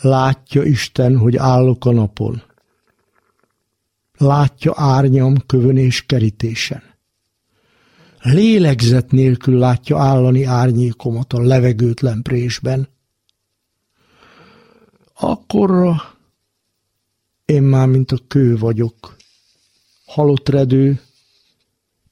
Látja 0.00 0.62
Isten, 0.62 1.16
hogy 1.16 1.36
állok 1.36 1.84
a 1.84 1.92
napon. 1.92 2.42
Látja 4.12 4.72
árnyam 4.76 5.46
kövön 5.46 5.76
és 5.76 6.06
kerítésen. 6.06 6.93
Lélegzet 8.24 9.10
nélkül 9.10 9.58
látja 9.58 9.98
állani 9.98 10.44
árnyékomat 10.44 11.32
a 11.32 11.40
levegőtlen 11.40 12.22
présben. 12.22 12.88
Akkorra 15.14 16.02
én 17.44 17.62
már, 17.62 17.88
mint 17.88 18.12
a 18.12 18.18
kő 18.28 18.56
vagyok. 18.56 19.16
Halott 20.06 20.48
redő, 20.48 21.00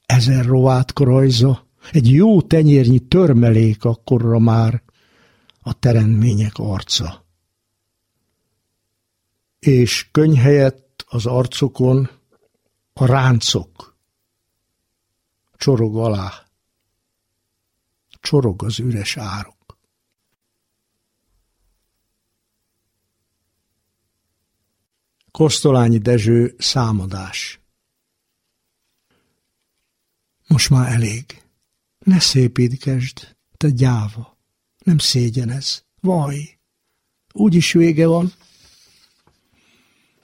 ezer 0.05 0.45
rovát 0.45 0.99
rajza, 0.99 1.67
egy 1.91 2.11
jó 2.11 2.41
tenyérnyi 2.41 2.99
törmelék 2.99 3.83
akkorra 3.83 4.39
már 4.39 4.83
a 5.61 5.79
teremtmények 5.79 6.53
arca 6.57 7.23
és 9.59 10.07
könyv 10.11 10.35
helyett 10.35 11.05
az 11.07 11.25
arcokon 11.25 12.09
a 12.93 13.05
ráncok 13.05 13.92
csorog 15.63 15.97
alá. 15.97 16.45
Csorog 18.21 18.63
az 18.63 18.79
üres 18.79 19.17
árok. 19.17 19.77
Kosztolányi 25.31 25.97
Dezső 25.97 26.55
számadás 26.57 27.59
Most 30.47 30.69
már 30.69 30.91
elég. 30.91 31.43
Ne 31.99 32.19
szépítgesd, 32.19 33.35
te 33.57 33.69
gyáva. 33.69 34.37
Nem 34.77 34.97
szégyenez. 34.97 35.85
Vaj. 36.01 36.59
Úgyis 37.33 37.71
vége 37.71 38.07
van. 38.07 38.33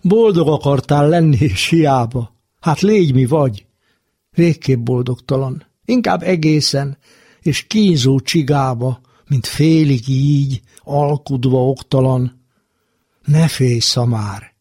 Boldog 0.02 0.48
akartál 0.48 1.10
lenni, 1.10 1.38
és 1.38 1.68
hiába. 1.68 2.36
Hát 2.60 2.80
légy 2.80 3.14
mi 3.14 3.26
vagy. 3.26 3.69
Végképp 4.32 4.80
boldogtalan. 4.80 5.66
Inkább 5.86 6.24
egészen, 6.24 6.98
és 7.42 7.68
kínzó 7.68 8.20
csigába, 8.20 9.02
mint 9.28 9.48
félig 9.48 10.08
így, 10.08 10.62
alkudva 10.80 11.70
oktalan. 11.70 12.46
Ne 13.26 13.48
félj, 13.48 13.80
szamár! 13.80 14.54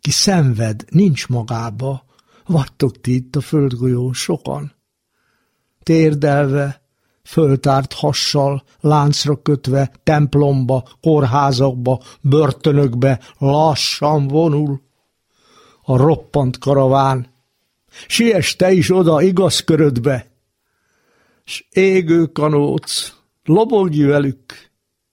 Ki 0.00 0.10
szenved, 0.10 0.84
nincs 0.88 1.28
magába, 1.28 2.04
vagytok 2.46 3.00
ti 3.00 3.14
itt 3.14 3.36
a 3.36 3.40
földgolyón 3.40 4.12
sokan. 4.12 4.74
Térdelve, 5.82 6.82
föltárt 7.22 7.92
hassal, 7.92 8.64
láncra 8.80 9.42
kötve, 9.42 9.92
templomba, 10.02 10.88
kórházakba, 11.00 12.02
börtönökbe 12.20 13.20
lassan 13.38 14.28
vonul 14.28 14.82
a 15.82 15.96
roppant 15.96 16.58
karaván. 16.58 17.33
Siess 18.08 18.56
te 18.56 18.72
is 18.72 18.90
oda 18.90 19.22
igaz 19.22 19.60
körödbe, 19.60 20.26
s 21.44 21.64
égő 21.70 22.26
kanóc, 22.26 23.12
lobogj 23.44 24.02
velük, 24.02 24.70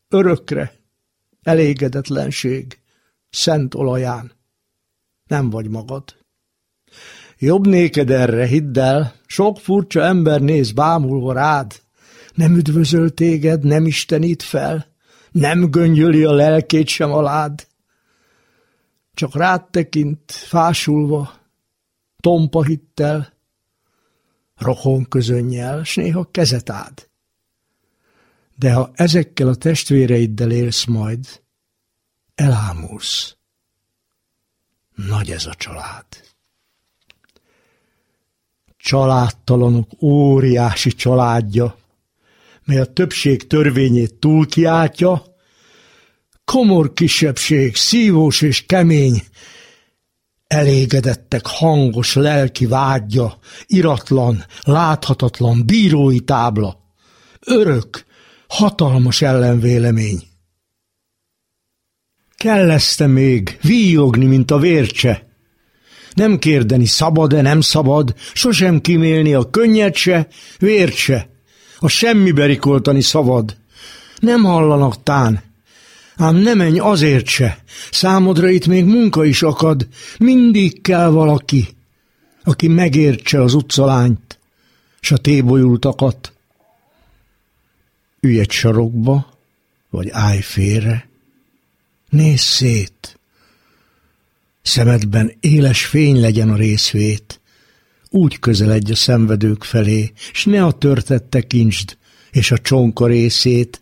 örökre, 0.10 0.74
elégedetlenség, 1.44 2.80
szent 3.30 3.74
olaján. 3.76 4.32
Nem 5.28 5.50
vagy 5.50 5.70
magad. 5.70 6.04
Jobb 7.38 7.68
néked 7.68 8.10
erre, 8.10 8.46
hidd 8.46 8.80
el, 8.80 9.14
sok 9.26 9.60
furcsa 9.60 10.02
ember 10.02 10.42
néz 10.42 10.72
bámulva 10.72 11.34
rád, 11.34 11.82
nem 12.34 12.56
üdvözöl 12.56 13.14
téged, 13.14 13.64
nem 13.64 13.86
istenít 13.86 14.44
fel, 14.44 14.86
nem 15.32 15.72
göngyöli 15.72 16.24
a 16.24 16.32
lelkét 16.32 16.88
sem 16.88 17.12
alád, 17.12 17.68
csak 19.14 19.36
rád 19.36 19.70
tekint, 19.70 20.32
fásulva, 20.32 21.41
tompa 22.22 22.64
hittel, 22.64 23.34
rokon 24.56 25.06
közönnyel, 25.06 25.84
s 25.84 25.96
néha 25.96 26.32
kezet 26.32 26.70
ád. 26.70 27.10
De 28.56 28.74
ha 28.74 28.92
ezekkel 28.94 29.48
a 29.48 29.56
testvéreiddel 29.56 30.52
élsz 30.52 30.86
majd, 30.86 31.42
elámulsz. 32.36 33.36
Nagy 34.96 35.32
ez 35.32 35.46
a 35.46 35.54
család. 35.54 36.06
Családtalanok 38.78 39.90
óriási 40.02 40.92
családja, 40.92 41.76
mely 42.64 42.80
a 42.80 42.94
többség 42.94 43.48
törvényét 43.48 44.16
túlkiáltja, 44.16 45.24
komor 46.46 46.94
kisebbség, 46.94 47.76
szívós 47.76 48.42
és 48.42 48.66
kemény, 48.66 49.24
elégedettek 50.52 51.46
hangos 51.46 52.16
lelki 52.16 52.66
vágya, 52.66 53.38
iratlan, 53.66 54.46
láthatatlan 54.62 55.66
bírói 55.66 56.20
tábla, 56.20 56.78
örök, 57.46 58.06
hatalmas 58.48 59.22
ellenvélemény. 59.22 60.24
Kell 62.36 62.72
ezt 62.72 63.08
még 63.08 63.58
víjogni, 63.62 64.26
mint 64.26 64.52
a 64.52 64.58
vércse, 64.58 65.30
nem 66.14 66.38
kérdeni 66.40 66.86
szabad-e, 66.86 67.42
nem 67.42 67.62
szabad, 67.62 68.16
sosem 68.34 68.82
kimélni 68.82 69.34
a 69.34 69.50
könnyed 69.50 69.96
se, 69.96 70.28
vért 70.60 70.96
se, 70.96 71.30
a 71.80 71.88
semmibe 71.88 72.46
rikoltani 72.46 73.02
szavad. 73.02 73.58
Nem 74.20 74.44
hallanak 74.44 75.04
tán, 75.04 75.51
ám 76.22 76.36
ne 76.36 76.54
menj 76.54 76.80
azért 76.80 77.28
se, 77.28 77.64
számodra 77.92 78.50
itt 78.50 78.68
még 78.68 78.86
munka 78.86 79.26
is 79.26 79.44
akad, 79.44 79.88
mindig 80.20 80.82
kell 80.82 81.10
valaki, 81.10 81.68
aki 82.44 82.68
megértse 82.68 83.42
az 83.42 83.54
utcalányt, 83.54 84.40
s 85.00 85.12
a 85.12 85.18
tébolyultakat. 85.18 86.34
Ülj 88.20 88.40
egy 88.40 88.52
sarokba, 88.52 89.38
vagy 89.90 90.10
állj 90.10 90.42
félre, 90.42 91.10
nézz 92.10 92.42
szét, 92.42 93.20
szemedben 94.62 95.34
éles 95.40 95.86
fény 95.86 96.20
legyen 96.20 96.50
a 96.50 96.56
részvét, 96.56 97.40
úgy 98.10 98.40
közeledj 98.40 98.92
a 98.92 98.96
szenvedők 98.96 99.64
felé, 99.64 100.12
s 100.34 100.46
ne 100.46 100.66
a 100.66 100.72
törtet 100.72 101.24
tekintsd, 101.24 101.98
és 102.32 102.52
a 102.52 102.58
csonka 102.58 103.08
részét, 103.08 103.81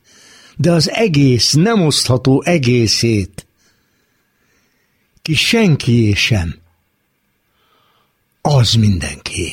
de 0.61 0.71
az 0.71 0.89
egész, 0.89 1.53
nem 1.53 1.81
osztható 1.81 2.43
egészét. 2.43 3.47
Ki 5.21 5.33
senkié 5.33 6.13
sem, 6.13 6.55
az 8.41 8.73
mindenki. 8.73 9.51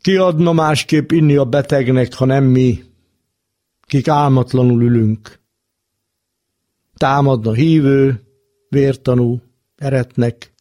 Ki 0.00 0.16
adna 0.16 0.52
másképp 0.52 1.10
inni 1.10 1.36
a 1.36 1.44
betegnek, 1.44 2.14
ha 2.14 2.24
nem 2.24 2.44
mi, 2.44 2.84
kik 3.80 4.08
álmatlanul 4.08 4.82
ülünk. 4.82 5.38
Támadna 6.96 7.52
hívő, 7.52 8.22
vértanú, 8.68 9.42
eretnek, 9.76 10.52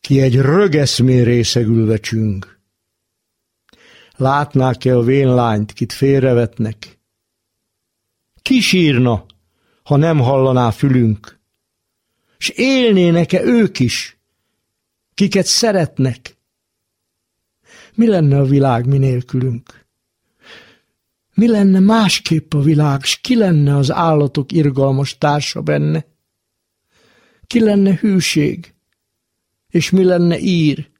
ki 0.00 0.20
egy 0.20 0.36
rögeszmén 0.36 1.24
részegülve 1.24 1.98
csüng. 1.98 2.58
Látnák-e 4.16 4.96
a 4.96 5.02
vénlányt, 5.02 5.72
kit 5.72 5.92
félrevetnek? 5.92 6.95
Kisírna, 8.46 9.26
ha 9.82 9.96
nem 9.96 10.18
hallaná 10.18 10.70
fülünk, 10.70 11.38
s 12.38 12.48
élnének-e 12.48 13.44
ők 13.44 13.78
is, 13.78 14.18
kiket 15.14 15.46
szeretnek? 15.46 16.36
Mi 17.94 18.06
lenne 18.06 18.38
a 18.38 18.44
világ 18.44 18.86
minélkülünk? 18.86 19.86
Mi 21.34 21.48
lenne 21.48 21.78
másképp 21.78 22.54
a 22.54 22.60
világ, 22.60 23.02
s 23.02 23.20
ki 23.20 23.36
lenne 23.36 23.76
az 23.76 23.92
állatok 23.92 24.52
irgalmas 24.52 25.18
társa 25.18 25.60
benne? 25.60 26.06
Ki 27.46 27.60
lenne 27.60 27.94
hűség? 27.94 28.74
és 29.68 29.90
mi 29.90 30.04
lenne 30.04 30.38
ír? 30.38 30.90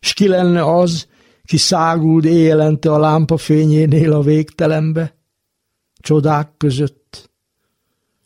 S 0.00 0.12
ki 0.12 0.28
lenne 0.28 0.64
az, 0.64 1.08
ki 1.44 1.56
száguld 1.56 2.24
éjjelente 2.24 2.92
a 2.92 2.98
lámpa 2.98 3.36
fényénél 3.36 4.12
a 4.12 4.22
végtelenbe, 4.22 5.20
csodák 6.02 6.56
között, 6.56 7.30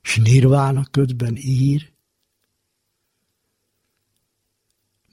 s 0.03 0.17
nirvána 0.17 0.85
ködben 0.91 1.37
ír. 1.37 1.93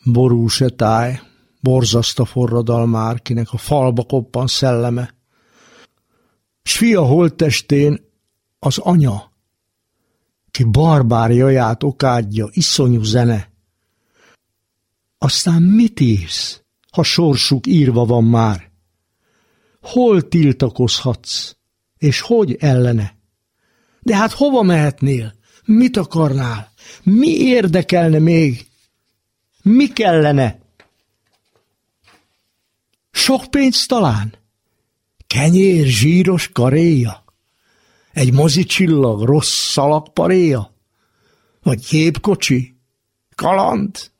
Borús 0.03 0.61
e 0.61 0.70
táj, 0.70 1.20
borzaszta 1.61 2.26
forradalmár, 2.26 3.22
kinek 3.22 3.53
a 3.53 3.57
falba 3.57 4.03
koppan 4.03 4.47
szelleme, 4.47 5.16
s 6.64 6.78
fia 6.78 7.01
holttestén 7.01 8.01
az 8.59 8.78
anya, 8.78 9.32
ki 10.51 10.64
barbár 10.64 11.32
jaját 11.32 11.84
okádja, 11.84 12.47
iszonyú 12.51 13.03
zene. 13.03 13.51
Aztán 15.18 15.61
mit 15.61 15.99
írsz, 15.99 16.64
ha 16.91 17.03
sorsuk 17.03 17.68
írva 17.68 18.05
van 18.05 18.24
már? 18.24 18.72
Hol 19.82 20.28
tiltakozhatsz? 20.28 21.55
És 22.04 22.22
hogy 22.22 22.56
ellene? 22.60 23.16
De 24.01 24.16
hát 24.16 24.32
hova 24.32 24.62
mehetnél? 24.62 25.34
Mit 25.66 25.97
akarnál? 25.97 26.72
Mi 27.04 27.30
érdekelne 27.30 28.20
még? 28.20 28.68
Mi 29.62 29.88
kellene? 29.88 30.60
Sok 33.12 33.43
pénz 33.49 33.86
talán? 33.86 34.34
Kenyér 35.28 35.86
zsíros 35.86 36.49
karéja? 36.51 37.24
Egy 38.14 38.34
mozicsillag 38.34 39.22
rossz 39.22 39.72
szalagparéja? 39.72 40.74
Vagy 41.62 41.86
képkocsi? 41.86 42.76
Kaland? 43.36 44.12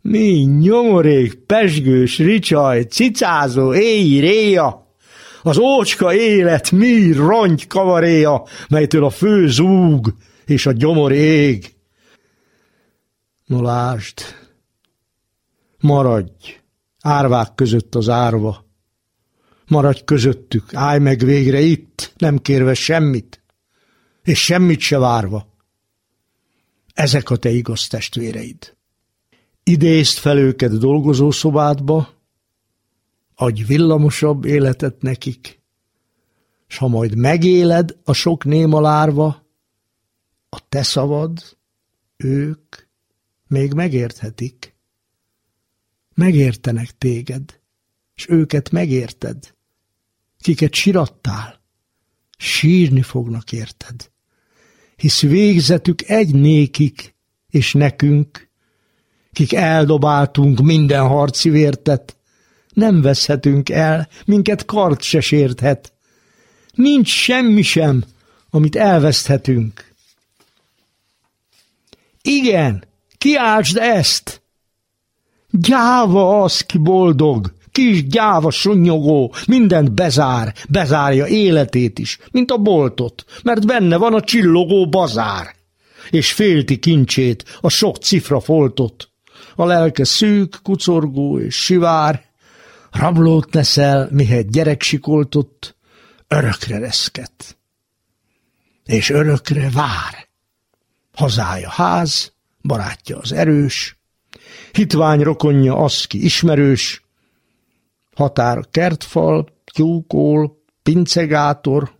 Mi 0.00 0.42
nyomorék, 0.42 1.34
pesgős, 1.34 2.18
ricsaj, 2.18 2.82
cicázó, 2.82 3.74
éj, 3.74 4.20
réja? 4.20 4.83
Az 5.46 5.58
ócska 5.58 6.14
élet 6.14 6.70
mi 6.70 7.12
rongy 7.12 7.66
kavaréja, 7.66 8.42
melytől 8.68 9.04
a 9.04 9.10
fő 9.10 9.48
zúg 9.48 10.14
és 10.46 10.66
a 10.66 10.72
gyomor 10.72 11.12
ég. 11.12 11.74
No 13.44 13.60
maradj, 15.78 16.60
árvák 17.00 17.54
között 17.54 17.94
az 17.94 18.08
árva. 18.08 18.64
Maradj 19.66 20.00
közöttük, 20.04 20.74
állj 20.74 20.98
meg 20.98 21.18
végre 21.18 21.60
itt, 21.60 22.12
nem 22.16 22.38
kérve 22.38 22.74
semmit, 22.74 23.42
és 24.22 24.44
semmit 24.44 24.80
se 24.80 24.98
várva. 24.98 25.48
Ezek 26.94 27.30
a 27.30 27.36
te 27.36 27.50
igaz 27.50 27.86
testvéreid. 27.86 28.76
Idézd 29.62 30.18
fel 30.18 30.38
őket 30.38 30.78
dolgozószobádba, 30.78 32.08
adj 33.34 33.62
villamosabb 33.62 34.44
életet 34.44 35.02
nekik, 35.02 35.62
s 36.66 36.76
ha 36.76 36.88
majd 36.88 37.16
megéled 37.16 37.96
a 38.04 38.12
sok 38.12 38.44
néma 38.44 38.80
lárva, 38.80 39.46
a 40.48 40.68
te 40.68 40.82
szavad, 40.82 41.56
ők 42.16 42.76
még 43.46 43.72
megérthetik. 43.72 44.76
Megértenek 46.14 46.98
téged, 46.98 47.60
és 48.14 48.28
őket 48.28 48.70
megérted. 48.70 49.54
Kiket 50.38 50.74
sirattál, 50.74 51.60
sírni 52.38 53.02
fognak 53.02 53.52
érted. 53.52 54.10
Hisz 54.96 55.20
végzetük 55.20 56.08
egy 56.08 56.34
nékik, 56.34 57.14
és 57.48 57.72
nekünk, 57.72 58.48
kik 59.32 59.52
eldobáltunk 59.52 60.60
minden 60.60 61.06
harci 61.06 61.50
vértet, 61.50 62.16
nem 62.74 63.02
veszhetünk 63.02 63.70
el, 63.70 64.08
minket 64.24 64.64
kart 64.64 65.02
se 65.02 65.20
sérthet. 65.20 65.92
Nincs 66.72 67.08
semmi 67.08 67.62
sem, 67.62 68.04
amit 68.50 68.76
elveszthetünk. 68.76 69.92
Igen, 72.22 72.84
kiáltsd 73.18 73.76
ezt! 73.76 74.42
Gyáva 75.50 76.42
az, 76.42 76.60
ki 76.60 76.78
boldog, 76.78 77.52
kis 77.70 78.06
gyáva 78.06 78.50
sunyogó, 78.50 79.34
mindent 79.46 79.92
bezár, 79.92 80.54
bezárja 80.68 81.26
életét 81.26 81.98
is, 81.98 82.18
mint 82.30 82.50
a 82.50 82.56
boltot, 82.56 83.24
mert 83.42 83.66
benne 83.66 83.96
van 83.96 84.14
a 84.14 84.20
csillogó 84.20 84.88
bazár, 84.88 85.54
és 86.10 86.32
félti 86.32 86.78
kincsét, 86.78 87.58
a 87.60 87.68
sok 87.68 87.96
cifra 87.96 88.40
foltot. 88.40 89.08
A 89.56 89.64
lelke 89.64 90.04
szűk, 90.04 90.58
kucorgó 90.62 91.38
és 91.38 91.54
sivár, 91.54 92.23
rablót 92.94 94.10
mihet 94.10 94.50
gyerek 94.50 94.82
sikoltott, 94.82 95.76
örökre 96.28 96.78
reszket. 96.78 97.58
És 98.84 99.10
örökre 99.10 99.70
vár. 99.70 100.28
Hazája 101.12 101.70
ház, 101.70 102.32
barátja 102.62 103.18
az 103.18 103.32
erős, 103.32 103.98
hitvány 104.72 105.20
rokonja 105.20 105.76
az, 105.76 106.06
ki 106.06 106.24
ismerős, 106.24 107.04
határ 108.14 108.68
kertfal, 108.70 109.48
tyúkól, 109.64 110.62
pincegátor, 110.82 111.98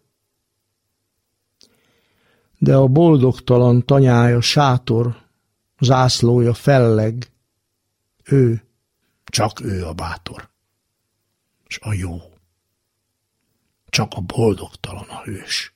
de 2.58 2.76
a 2.76 2.86
boldogtalan 2.86 3.86
tanyája 3.86 4.40
sátor, 4.40 5.16
zászlója 5.78 6.54
felleg, 6.54 7.26
ő, 8.24 8.62
csak 9.24 9.60
ő 9.60 9.86
a 9.86 9.92
bátor, 9.92 10.53
és 11.66 11.78
a 11.78 11.92
jó, 11.92 12.18
csak 13.86 14.12
a 14.14 14.20
boldogtalan 14.20 15.08
a 15.08 15.22
hős. 15.22 15.74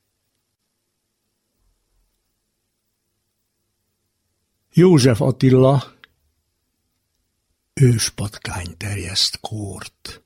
József 4.73 5.21
Attila 5.21 5.97
őspatkány 7.75 8.77
terjeszt 8.77 9.41
kórt. 9.41 10.23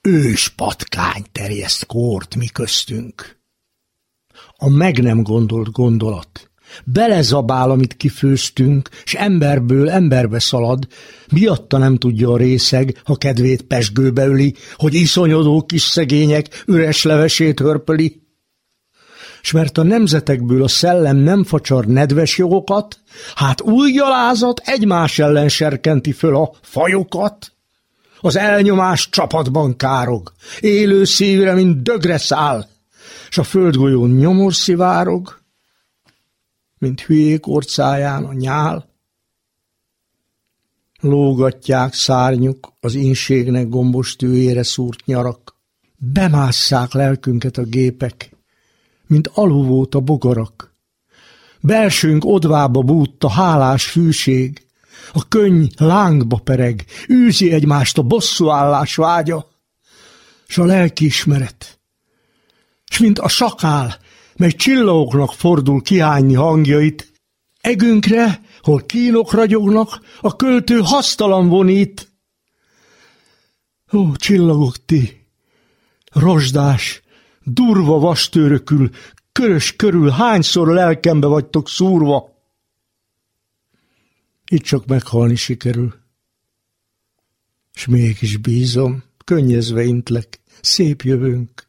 Őspatkány 0.00 1.24
terjeszt 1.32 1.86
kórt 1.86 2.34
mi 2.34 2.46
köztünk. 2.46 3.40
A 4.56 4.68
meg 4.68 5.02
nem 5.02 5.22
gondolt 5.22 5.70
gondolat. 5.70 6.50
Belezabál, 6.84 7.70
amit 7.70 7.96
kifőztünk, 7.96 8.88
s 9.04 9.14
emberből 9.14 9.90
emberbe 9.90 10.38
szalad, 10.38 10.86
miatta 11.32 11.78
nem 11.78 11.96
tudja 11.96 12.30
a 12.30 12.36
részeg, 12.36 13.00
ha 13.04 13.16
kedvét 13.16 13.62
pesgőbe 13.62 14.26
öli, 14.26 14.54
hogy 14.74 14.94
iszonyodó 14.94 15.62
kis 15.62 15.82
szegények 15.82 16.62
üres 16.66 17.02
levesét 17.02 17.60
hörpöli. 17.60 18.24
S 19.42 19.52
mert 19.52 19.78
a 19.78 19.82
nemzetekből 19.82 20.62
a 20.62 20.68
szellem 20.68 21.16
nem 21.16 21.44
facsar 21.44 21.84
nedves 21.84 22.38
jogokat, 22.38 23.00
hát 23.34 23.60
új 23.60 23.92
gyalázat 23.92 24.60
egymás 24.64 25.18
ellen 25.18 25.48
serkenti 25.48 26.12
föl 26.12 26.36
a 26.36 26.50
fajokat. 26.62 27.52
Az 28.20 28.36
elnyomás 28.36 29.08
csapatban 29.10 29.76
károg, 29.76 30.32
élő 30.60 31.04
szívre, 31.04 31.54
mint 31.54 31.82
dögre 31.82 32.18
száll, 32.18 32.66
s 33.30 33.38
a 33.38 33.42
földgolyón 33.42 34.10
nyomor 34.10 34.54
szivárog, 34.54 35.40
mint 36.78 37.00
hülyék 37.00 37.46
orcáján 37.46 38.24
a 38.24 38.32
nyál. 38.32 38.94
Lógatják 41.00 41.94
szárnyuk 41.94 42.72
az 42.80 42.94
inségnek 42.94 43.68
gombos 43.68 44.16
tűjére 44.16 44.62
szúrt 44.62 45.04
nyarak, 45.04 45.56
bemásszák 45.96 46.92
lelkünket 46.92 47.56
a 47.56 47.62
gépek, 47.62 48.30
mint 49.06 49.30
aluvót 49.34 49.94
a 49.94 50.00
bogarak. 50.00 50.74
Belsőnk 51.60 52.24
odvába 52.24 52.80
bújt 52.80 53.24
a 53.24 53.30
hálás 53.30 53.84
fűség, 53.84 54.66
a 55.12 55.28
könny 55.28 55.66
lángba 55.76 56.36
pereg, 56.36 56.84
űzi 57.10 57.52
egymást 57.52 57.98
a 57.98 58.02
bosszúállás 58.02 58.96
vágya, 58.96 59.48
s 60.46 60.58
a 60.58 60.64
lelkiismeret. 60.64 61.80
S 62.90 62.98
mint 62.98 63.18
a 63.18 63.28
sakál, 63.28 63.98
mely 64.36 64.50
csillagoknak 64.50 65.32
fordul 65.32 65.82
kiányni 65.82 66.34
hangjait, 66.34 67.12
egünkre, 67.60 68.40
hol 68.60 68.82
kínok 68.82 69.32
ragyognak, 69.32 70.00
a 70.20 70.36
költő 70.36 70.80
hasztalan 70.80 71.48
vonít. 71.48 72.12
Ó, 73.92 74.16
csillagok 74.16 74.84
ti, 74.84 75.26
rozsdás, 76.12 77.02
durva 77.42 77.98
vastőrökül, 77.98 78.90
körös 79.32 79.76
körül 79.76 80.08
hányszor 80.08 80.68
lelkembe 80.68 81.26
vagytok 81.26 81.68
szúrva. 81.68 82.34
Itt 84.50 84.62
csak 84.62 84.86
meghalni 84.86 85.34
sikerül. 85.34 85.94
S 87.72 87.86
mégis 87.86 88.36
bízom, 88.36 89.02
könnyezve 89.24 89.82
intlek, 89.84 90.40
szép 90.60 91.02
jövőnk. 91.02 91.65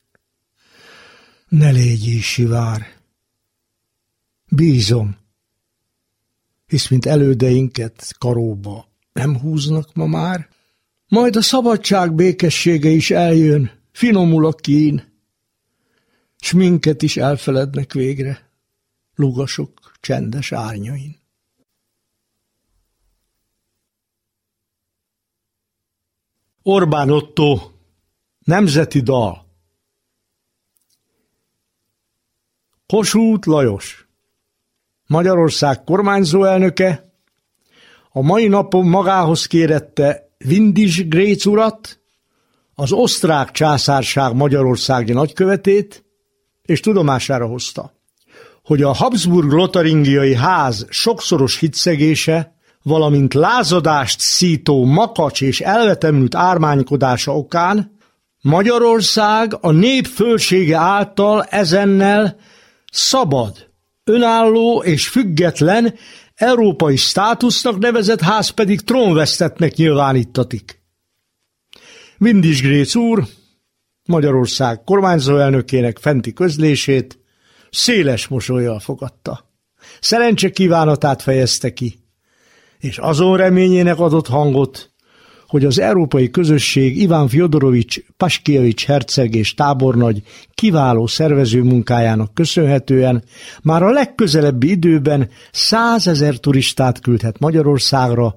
Ne 1.48 1.72
légy 1.72 2.08
így 2.08 2.22
sivár. 2.22 2.96
Bízom, 4.50 5.18
hisz 6.66 6.90
mint 6.90 7.06
elődeinket 7.06 8.16
karóba 8.18 8.88
nem 9.14 9.40
húznak 9.40 9.94
ma 9.94 10.06
már, 10.06 10.50
majd 11.08 11.36
a 11.36 11.42
szabadság 11.42 12.14
békessége 12.14 12.90
is 12.90 13.12
eljön, 13.12 13.72
finomul 13.92 14.46
a 14.46 14.52
kín, 14.52 15.04
s 16.40 16.52
minket 16.52 17.02
is 17.02 17.18
elfelednek 17.18 17.94
végre, 17.94 18.52
lugasok 19.16 19.92
csendes 20.00 20.52
árnyain. 20.52 21.16
Orbán 26.62 27.10
Otto, 27.10 27.72
nemzeti 28.40 29.02
dal 29.02 29.47
Kossuth 32.94 33.48
Lajos, 33.48 34.08
Magyarország 35.08 35.84
kormányzó 35.84 36.44
elnöke, 36.44 37.12
a 38.12 38.22
mai 38.22 38.48
napon 38.48 38.86
magához 38.86 39.46
kérette 39.46 40.30
Vindis 40.38 41.08
Gréc 41.08 41.46
urat, 41.46 42.00
az 42.76 42.92
osztrák 42.92 43.52
császárság 43.52 44.36
Magyarországi 44.36 45.14
nagykövetét, 45.14 46.06
és 46.66 46.80
tudomására 46.80 47.48
hozta, 47.48 47.94
hogy 48.64 48.82
a 48.82 48.94
Habsburg-Lotaringiai 48.94 50.36
ház 50.36 50.86
sokszoros 50.90 51.60
hitszegése, 51.60 52.56
valamint 52.84 53.34
lázadást 53.34 54.20
szító 54.20 54.86
makacs 54.86 55.42
és 55.42 55.62
elvetemült 55.62 56.36
ármánykodása 56.36 57.38
okán 57.38 57.98
Magyarország 58.42 59.58
a 59.62 59.72
nép 59.72 60.06
fölsége 60.06 60.78
által 60.78 61.44
ezennel 61.44 62.36
szabad, 62.98 63.70
önálló 64.04 64.84
és 64.84 65.08
független 65.08 65.94
európai 66.36 66.96
státusznak 66.96 67.78
nevezett 67.78 68.22
ház 68.22 68.50
pedig 68.50 68.82
trónvesztetnek 68.82 69.76
nyilvánítatik. 69.76 70.82
Vindis 72.18 72.62
Gréc 72.62 72.96
úr 72.96 73.24
Magyarország 74.06 74.84
kormányzó 74.84 75.38
elnökének 75.38 75.98
fenti 75.98 76.34
közlését 76.34 77.20
széles 77.70 78.28
mosolyjal 78.28 78.80
fogadta. 78.80 79.52
Szerencse 80.00 80.50
kívánatát 80.50 81.22
fejezte 81.22 81.74
ki, 81.74 82.00
és 82.78 82.98
azon 82.98 83.38
reményének 83.38 84.00
adott 84.00 84.28
hangot, 84.28 84.92
hogy 85.48 85.66
az 85.66 85.80
európai 85.80 86.30
közösség 86.30 86.98
Iván 86.98 87.28
Fyodorovics 87.28 88.00
Paskiewicz 88.18 88.84
herceg 88.84 89.36
és 89.36 89.54
tábornagy 89.54 90.22
kiváló 90.54 91.08
szervező 91.08 91.64
munkájának 91.64 92.34
köszönhetően 92.34 93.24
már 93.62 93.84
a 93.84 93.92
legközelebbi 93.92 94.70
időben 94.70 95.30
százezer 95.52 96.38
turistát 96.38 97.00
küldhet 97.00 97.40
Magyarországra, 97.40 98.36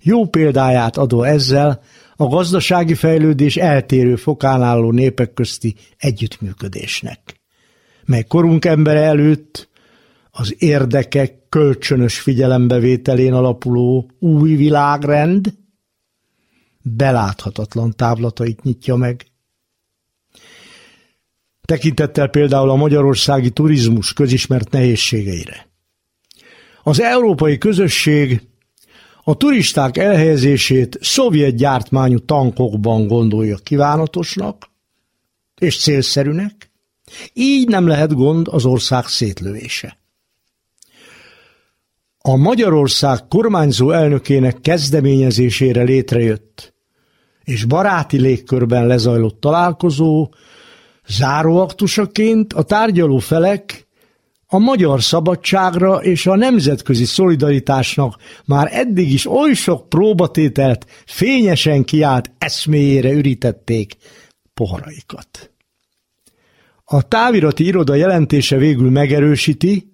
jó 0.00 0.26
példáját 0.26 0.96
adó 0.96 1.22
ezzel 1.22 1.82
a 2.16 2.26
gazdasági 2.26 2.94
fejlődés 2.94 3.56
eltérő 3.56 4.16
fokán 4.16 4.62
álló 4.62 4.90
népek 4.90 5.34
közti 5.34 5.74
együttműködésnek, 5.96 7.40
mely 8.04 8.24
korunk 8.28 8.64
embere 8.64 9.00
előtt 9.00 9.68
az 10.30 10.54
érdekek 10.58 11.32
kölcsönös 11.48 12.20
figyelembevételén 12.20 13.32
alapuló 13.32 14.10
új 14.18 14.54
világrend 14.54 15.54
beláthatatlan 16.84 17.92
távlatait 17.96 18.62
nyitja 18.62 18.96
meg. 18.96 19.26
Tekintettel 21.60 22.28
például 22.28 22.70
a 22.70 22.74
magyarországi 22.74 23.50
turizmus 23.50 24.12
közismert 24.12 24.70
nehézségeire. 24.70 25.68
Az 26.82 27.00
európai 27.00 27.58
közösség 27.58 28.42
a 29.24 29.36
turisták 29.36 29.96
elhelyezését 29.96 30.98
szovjet 31.00 31.56
gyártmányú 31.56 32.18
tankokban 32.18 33.06
gondolja 33.06 33.56
kívánatosnak 33.56 34.70
és 35.58 35.80
célszerűnek, 35.80 36.70
így 37.32 37.68
nem 37.68 37.86
lehet 37.86 38.14
gond 38.14 38.48
az 38.50 38.64
ország 38.64 39.06
szétlövése. 39.06 39.98
A 42.18 42.36
Magyarország 42.36 43.28
kormányzó 43.28 43.90
elnökének 43.90 44.60
kezdeményezésére 44.60 45.82
létrejött 45.82 46.73
és 47.44 47.64
baráti 47.64 48.20
légkörben 48.20 48.86
lezajlott 48.86 49.40
találkozó 49.40 50.28
záróaktusaként 51.06 52.52
a 52.52 52.62
tárgyaló 52.62 53.18
felek 53.18 53.86
a 54.46 54.58
magyar 54.58 55.02
szabadságra 55.02 55.96
és 55.96 56.26
a 56.26 56.36
nemzetközi 56.36 57.04
szolidaritásnak 57.04 58.16
már 58.44 58.68
eddig 58.72 59.12
is 59.12 59.26
oly 59.26 59.52
sok 59.52 59.88
próbatételt 59.88 60.86
fényesen 61.06 61.84
kiállt 61.84 62.30
eszméjére 62.38 63.12
ürítették 63.12 63.96
poharaikat. 64.54 65.50
A 66.84 67.08
távirati 67.08 67.64
iroda 67.64 67.94
jelentése 67.94 68.56
végül 68.56 68.90
megerősíti, 68.90 69.92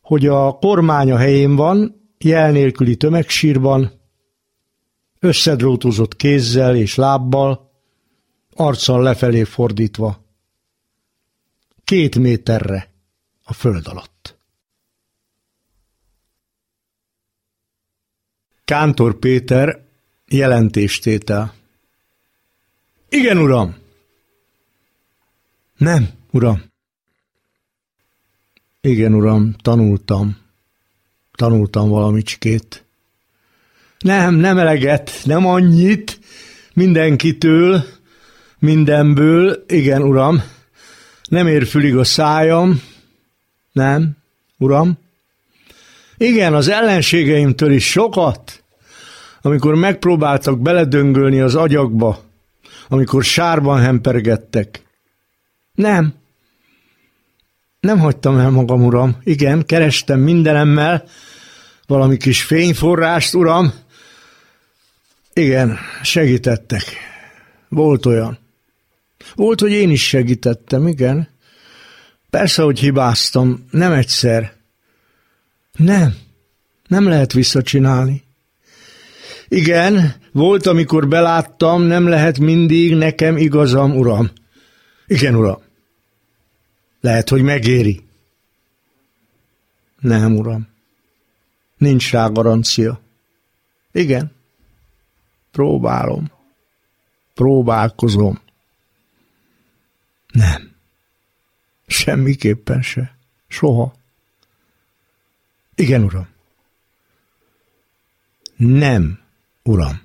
hogy 0.00 0.26
a 0.26 0.52
kormány 0.52 1.10
a 1.10 1.16
helyén 1.16 1.56
van, 1.56 1.94
jel 2.18 2.52
nélküli 2.52 2.96
tömegsírban, 2.96 3.99
összedrótozott 5.20 6.16
kézzel 6.16 6.76
és 6.76 6.94
lábbal, 6.94 7.70
arccal 8.54 9.02
lefelé 9.02 9.44
fordítva 9.44 10.28
két 11.90 12.18
méterre 12.18 12.90
a 13.42 13.52
föld 13.52 13.86
alatt. 13.86 14.36
Kántor 18.64 19.18
Péter 19.18 19.86
jelentéstétel. 20.26 21.54
Igen, 23.08 23.38
uram! 23.38 23.76
Nem, 25.76 26.10
uram. 26.30 26.62
Igen, 28.80 29.14
uram, 29.14 29.54
tanultam. 29.62 30.38
Tanultam 31.32 31.88
valamicskét. 31.88 32.84
Nem, 34.04 34.34
nem 34.34 34.58
eleget, 34.58 35.12
nem 35.24 35.46
annyit, 35.46 36.18
mindenkitől, 36.74 37.84
mindenből, 38.58 39.64
igen, 39.68 40.02
uram 40.02 40.42
nem 41.30 41.46
ér 41.46 41.66
fülig 41.66 41.96
a 41.96 42.04
szájam, 42.04 42.82
nem, 43.72 44.16
uram. 44.58 44.98
Igen, 46.16 46.54
az 46.54 46.68
ellenségeimtől 46.68 47.72
is 47.72 47.90
sokat, 47.90 48.64
amikor 49.42 49.74
megpróbáltak 49.74 50.60
beledöngölni 50.60 51.40
az 51.40 51.54
agyakba, 51.54 52.20
amikor 52.88 53.24
sárban 53.24 53.80
hempergettek. 53.80 54.82
Nem, 55.74 56.14
nem 57.80 57.98
hagytam 57.98 58.38
el 58.38 58.50
magam, 58.50 58.84
uram. 58.84 59.16
Igen, 59.24 59.66
kerestem 59.66 60.20
mindenemmel 60.20 61.04
valami 61.86 62.16
kis 62.16 62.42
fényforrást, 62.42 63.34
uram. 63.34 63.72
Igen, 65.32 65.78
segítettek. 66.02 66.82
Volt 67.68 68.06
olyan. 68.06 68.38
Volt, 69.34 69.60
hogy 69.60 69.72
én 69.72 69.90
is 69.90 70.08
segítettem, 70.08 70.86
igen. 70.86 71.28
Persze, 72.30 72.62
hogy 72.62 72.78
hibáztam, 72.78 73.66
nem 73.70 73.92
egyszer. 73.92 74.52
Nem, 75.76 76.14
nem 76.86 77.08
lehet 77.08 77.32
visszacsinálni. 77.32 78.22
Igen, 79.48 80.14
volt, 80.32 80.66
amikor 80.66 81.08
beláttam, 81.08 81.82
nem 81.82 82.08
lehet 82.08 82.38
mindig 82.38 82.94
nekem 82.94 83.36
igazam, 83.36 83.96
uram. 83.96 84.30
Igen, 85.06 85.34
uram. 85.34 85.62
Lehet, 87.00 87.28
hogy 87.28 87.42
megéri. 87.42 88.00
Nem, 90.00 90.36
uram. 90.36 90.68
Nincs 91.76 92.10
rá 92.10 92.28
garancia. 92.28 93.00
Igen. 93.92 94.32
Próbálom. 95.50 96.30
Próbálkozom. 97.34 98.40
Nem. 100.32 100.76
Semmiképpen 101.86 102.82
se. 102.82 103.16
Soha. 103.48 103.94
Igen, 105.74 106.02
uram. 106.02 106.28
Nem, 108.56 109.20
uram. 109.62 110.02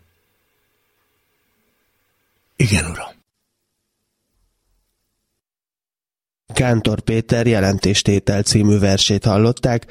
Igen, 2.56 2.86
uram. 2.86 3.14
Kántor 6.54 7.00
Péter 7.00 7.48
jelentéstétel 7.48 8.44
című 8.44 8.78
versét 8.78 9.26
hallották, 9.26 9.86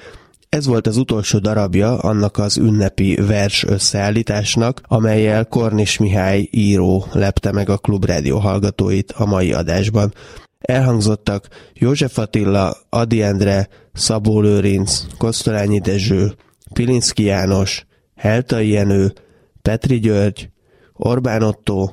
ez 0.55 0.67
volt 0.67 0.87
az 0.87 0.97
utolsó 0.97 1.39
darabja 1.39 1.99
annak 1.99 2.39
az 2.39 2.57
ünnepi 2.57 3.15
vers 3.15 3.65
összeállításnak, 3.65 4.81
amelyel 4.85 5.45
Kornis 5.45 5.99
Mihály 5.99 6.49
író 6.51 7.07
lepte 7.13 7.53
meg 7.53 7.69
a 7.69 7.79
Klubrádió 7.79 8.39
hallgatóit 8.39 9.13
a 9.13 9.27
mai 9.27 9.53
adásban. 9.53 10.15
Elhangzottak 10.59 11.49
József 11.73 12.19
Attila, 12.19 12.77
Adi 12.89 13.23
Endre, 13.23 13.69
Szabó 13.93 14.41
Lőrinc, 14.41 15.07
Kosztolányi 15.19 15.79
Dezső, 15.79 16.35
Pilinszki 16.73 17.23
János, 17.23 17.87
Heltai 18.15 18.69
Jenő, 18.69 19.13
Petri 19.63 19.99
György, 19.99 20.51
Orbán 20.93 21.43
Otto, 21.43 21.91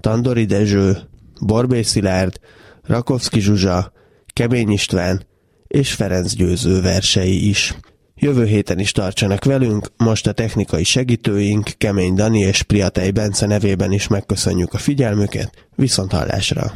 Tandori 0.00 0.44
Dezső, 0.44 0.96
Borbé 1.40 1.82
Szilárd, 1.82 2.40
Rakovszki 2.82 3.40
Zsuzsa, 3.40 3.92
Kemény 4.32 4.70
István 4.70 5.26
és 5.66 5.92
Ferenc 5.92 6.34
Győző 6.34 6.80
versei 6.80 7.48
is. 7.48 7.74
Jövő 8.24 8.44
héten 8.44 8.78
is 8.78 8.92
tartsanak 8.92 9.44
velünk, 9.44 9.86
most 9.96 10.26
a 10.26 10.32
technikai 10.32 10.84
segítőink 10.84 11.70
Kemény 11.78 12.14
Dani 12.14 12.40
és 12.40 12.62
Priatej 12.62 13.10
Bence 13.10 13.46
nevében 13.46 13.92
is 13.92 14.08
megköszönjük 14.08 14.72
a 14.72 14.78
figyelmüket, 14.78 15.68
viszont 15.74 16.12
hallásra! 16.12 16.72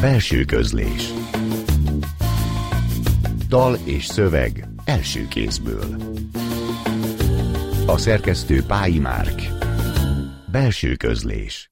Belső 0.00 0.44
közlés. 0.44 1.12
Dal 3.48 3.78
és 3.84 4.06
szöveg 4.06 4.68
első 4.84 5.28
kézből. 5.28 5.96
A 7.86 7.96
szerkesztő 7.96 8.62
Pályi 8.62 8.98
Márk. 8.98 9.42
Belső 10.50 10.94
közlés 10.94 11.66